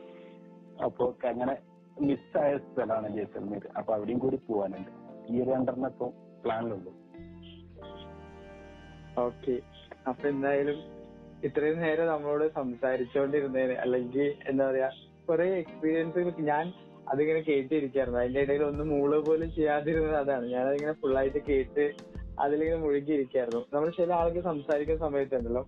[0.86, 1.58] അപ്പൊ അങ്ങനെ
[2.02, 3.68] മിസ്സായ സ്ഥലമാണ് ജയ്സൽമീർ.
[3.78, 4.92] അപ്പൊ അവിടെയും കൂടി പോവാനുണ്ട്.
[5.30, 5.52] ഈ ഒരു
[5.88, 6.12] ഇപ്പൊ
[6.44, 6.94] പ്ലാനിലുള്ളൂ
[9.18, 9.62] ഓക്കെ.
[10.08, 11.02] അപ്പൊ എന്തായാലും
[11.44, 14.90] ഇത്രയും നേരം നമ്മളോട് സംസാരിച്ചുകൊണ്ടിരുന്നതിന് അല്ലെങ്കിൽ എന്താ പറയാ
[15.30, 16.74] കുറെ എക്സ്പീരിയൻസ് ഞാൻ
[17.10, 18.20] അതിങ്ങനെ കേട്ടിരിക്കായിരുന്നു.
[18.20, 20.46] അതിന്റെ ഇടയിൽ ഒന്നും മൂൾ പോലും ചെയ്യാതിരുന്നത് അതാണ്.
[20.46, 21.92] ഞാൻ അതിങ്ങനെ ഫുള്ളായിട്ട് കേട്ട്
[22.40, 23.66] അതിലിങ്ങനെ മുഴുകിയിരിക്കായിരുന്നു.
[23.74, 25.68] നമ്മൾ ചില ആൾക്ക് സംസാരിക്കുന്ന സമയത്തുണ്ടല്ലോ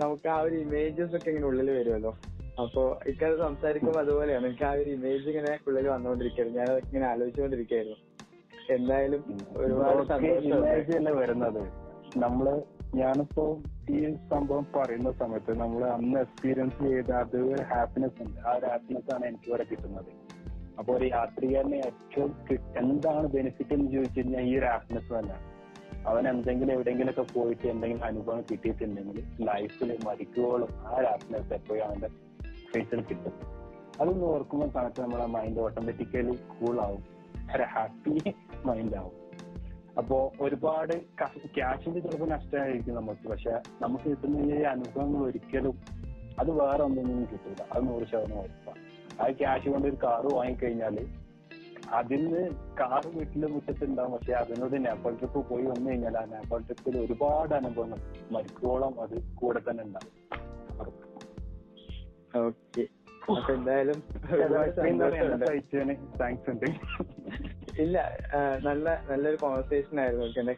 [0.00, 2.18] നമുക്ക് ആ ഒരു ഇമേജസ് ഒക്കെ ഇങ്ങനെ ഉള്ളിൽ വരുമല്ലോ.
[2.62, 4.46] അപ്പോ ഇക്കത് സംസാരിക്കുമ്പോൾ അതുപോലെയാണ്.
[4.46, 6.60] എനിക്ക് ആ ഒരു ഇമേജ് ഇങ്ങനെ ഉള്ളിൽ വന്നുകൊണ്ടിരിക്കുകയായിരുന്നു.
[6.60, 7.98] ഞാൻ ഇങ്ങനെ ആലോചിച്ചുകൊണ്ടിരിക്കുകയായിരുന്നു.
[8.70, 9.22] എന്തായാലും
[9.56, 11.60] ഒരുപാട് സന്തോഷം വരുന്നത്?
[12.16, 12.62] നമ്മൾ
[12.94, 18.40] ഞാനിപ്പോ ഈ സംഭവം പറയുന്ന സമയത്ത് നമ്മൾ അന്ന് എക്സ്പീരിയൻസ് ചെയ്ത അത് ഹാപ്പിനെസ് ഉണ്ട്.
[18.48, 20.27] ആ ഒരു ഹാപ്പിനെസ് ആണ് എനിക്ക് ഇവിടെ കിട്ടുന്നത്.
[20.78, 22.36] അപ്പൊ ഒരു യാത്രികനെ ഏറ്റവും
[22.76, 25.34] എന്താണ് ബെനിഫിറ്റ് എന്ന് ചോദിച്ചു കഴിഞ്ഞാൽ ഈ ഒരു ഹാപ്പിനെസ് തന്നെ.
[26.06, 32.08] അവൻ എന്തെങ്കിലും എവിടെയെങ്കിലുമൊക്കെ പോയിട്ട് എന്തെങ്കിലും അനുഭവം കിട്ടിയിട്ടുണ്ടെങ്കിൽ ലൈഫിൽ മരിക്കുവോളും ആ ഒരു ഹാപ്പിനെസ് എപ്പോഴും അവന്റെ
[32.74, 33.32] ഫേസിൽ കിട്ടും.
[34.00, 37.04] അതൊന്ന് ഓർക്കുമ്പോൾ സമയത്ത് നമ്മളെ മൈൻഡ് ഓട്ടോമാറ്റിക്കലി കൂൾ ആവും.
[37.56, 39.12] ഒരു ഹാപ്പി മൈൻഡ് ആവും.
[39.98, 41.00] അപ്പോ ഒരുപാട്
[41.54, 43.28] ക്യാഷിന്റെ ചിലപ്പോൾ നഷ്ടമായിരിക്കും നമുക്ക്.
[43.28, 43.50] പക്ഷെ
[43.82, 45.78] നമുക്ക് കിട്ടുന്ന ഈ അനുഭവങ്ങൾ ഒരിക്കലും
[46.38, 48.87] അത് വേറെ ഒന്നും കിട്ടില്ല അത് നൂറ് ശതമാനം ഉറപ്പാണ്.
[49.22, 50.98] ആ ക്യാഷ് കൊണ്ട് ഒരു കാറ് വാങ്ങിക്കഴിഞ്ഞാൽ
[51.98, 52.42] അതിന്ന്
[52.80, 54.12] കാറ് വീട്ടിലെ മുറ്റത്തുണ്ടാവും.
[54.14, 58.00] പക്ഷെ അതിനോട് നേപ്പാൾ ട്രിപ്പ് പോയി വന്നു കഴിഞ്ഞാൽ ആ നേപ്പാൾ ട്രിപ്പിൽ ഒരുപാട് അനുഭവങ്ങൾ
[58.34, 60.14] മരിക്കോളം അത് കൂടെ തന്നെ ഉണ്ടാവും.
[62.46, 62.84] ഓക്കെ
[63.30, 63.98] അപ്പൊ എന്തായാലും
[66.20, 66.66] താങ്ക്സ് ഉണ്ട്.
[67.84, 67.96] ഇല്ല
[68.66, 70.26] നല്ല നല്ലൊരു കോൺവെർസേഷൻ ആയിരുന്നു.
[70.40, 70.54] എന്റെ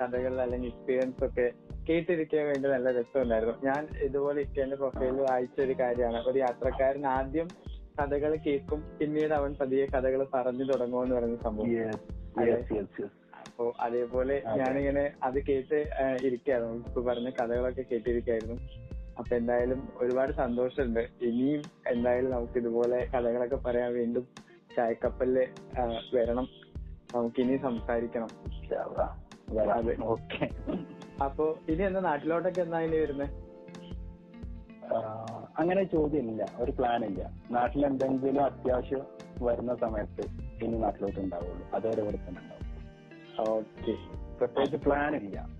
[0.00, 1.46] കഥകൾ അല്ലെങ്കിൽ എക്സ്പീരിയൻസ് ഒക്കെ
[1.88, 3.54] കേട്ടിരിക്കാൻ വേണ്ടി നല്ല രസമുണ്ടായിരുന്നു.
[3.68, 6.20] ഞാൻ ഇതുപോലെ ഇക്കേന്റെ പ്രൊഫൈലിൽ വായിച്ച ഒരു കാര്യമാണ്.
[6.30, 7.48] ഒരു യാത്രക്കാരൻ ആദ്യം
[7.98, 8.80] കഥകൾ കേൾക്കും.
[8.98, 11.70] പിന്നീട് അവൻ പതിയെ കഥകൾ പറഞ്ഞു തുടങ്ങും എന്ന് പറയുന്ന സംഭവം
[13.42, 15.78] അപ്പോ അതേപോലെ ഞാൻ ഞാനിങ്ങനെ അത് കേട്ട്
[16.26, 16.76] ഇരിക്കായിരുന്നു.
[16.88, 18.56] ഇപ്പൊ പറഞ്ഞ കഥകളൊക്കെ കേട്ടിരിക്കായിരുന്നു.
[19.18, 21.00] അപ്പൊ എന്തായാലും ഒരുപാട് സന്തോഷമുണ്ട്.
[21.22, 24.26] ഇനിയും എന്തായാലും നമുക്ക് ഇതുപോലെ കഥകളൊക്കെ പറയാൻ വീണ്ടും
[24.76, 25.38] ചായക്കപ്പലിൽ
[26.14, 26.48] വരണം.
[27.14, 28.30] നമുക്ക് ഇനി സംസാരിക്കണം
[31.24, 33.47] അപ്പോ ഇനി എന്താ നാട്ടിലോട്ടൊക്കെ എന്നാ ഇനി വരുന്നത്
[35.58, 36.42] അങ്ങനെ ചോദ്യമില്ല.
[36.56, 39.02] ഒരു പ്ലാൻ ഇല്ല നാട്ടിൽ എന്തെങ്കിലും അത്യാവശ്യം
[39.42, 40.24] വരുന്ന സമയത്ത്
[40.64, 41.70] ഇനി നാട്ടിലോട്ട് ഉണ്ടാവുള്ളൂ.
[41.74, 42.66] അതോടെ ഇവിടെ തന്നെ ഉണ്ടാവും.
[43.50, 43.94] ഓക്കെ.
[44.38, 45.58] പ്രത്യേകിച്ച് പ്ലാൻ ഇല്ല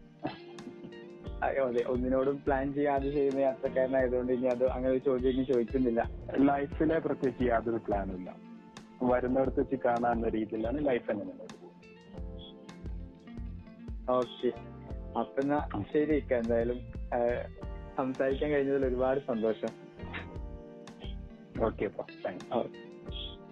[1.42, 1.84] അതെ.
[1.86, 6.10] ഒന്നിനോടും പ്ലാൻ ചെയ്യാതെ ചെയ്യുന്ന യാത്രക്കാരനായതുകൊണ്ട് ഇനി അത് അങ്ങനെ ഒരു ചോദ്യം ഇനി ചോദിക്കുന്നില്ല.
[6.36, 8.36] ലൈഫിലെ പ്രത്യേകിച്ച് യാതൊരു പ്ലാനും ഇല്ല.
[9.02, 11.94] വരുന്നിടത്ത് വെച്ച് കാണാവുന്ന രീതിയിലാണ് ലൈഫ് മുന്നോട്ട് പോകുന്നത്.
[14.10, 14.50] ഓക്കെ.
[15.18, 16.80] അപ്പൊ എന്നാ ശരി എന്തായാലും
[17.96, 19.87] സംസാരിക്കാൻ കഴിഞ്ഞതിൽ ഒരുപാട് സന്തോഷം.
[21.66, 22.86] ഓക്കെ അപ്പൊ താങ്ക്സ്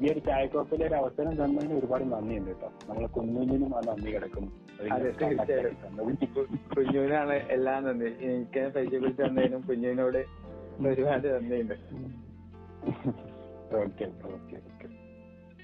[0.03, 2.69] ഈ ഒരു ചായക്കോപ്പിലെ ഒരു അവസരം തന്നതിന് ഒരുപാട് നന്ദിയുണ്ട് കേട്ടോ.
[2.89, 4.53] നമ്മളെ കുഞ്ഞുഞ്ഞിനും ആ നന്ദി കിടക്കും.
[6.77, 8.05] കുഞ്ഞുവിനാണ് എല്ലാം നന്ദി.
[8.05, 10.21] എനിക്ക് പരിചയപ്പെടുത്തി തന്നതിനും കുഞ്ഞുവിനോട്
[10.89, 11.75] ഒരുപാട് നന്ദിയുണ്ട്.
[13.77, 14.05] Okay
[14.35, 14.57] okay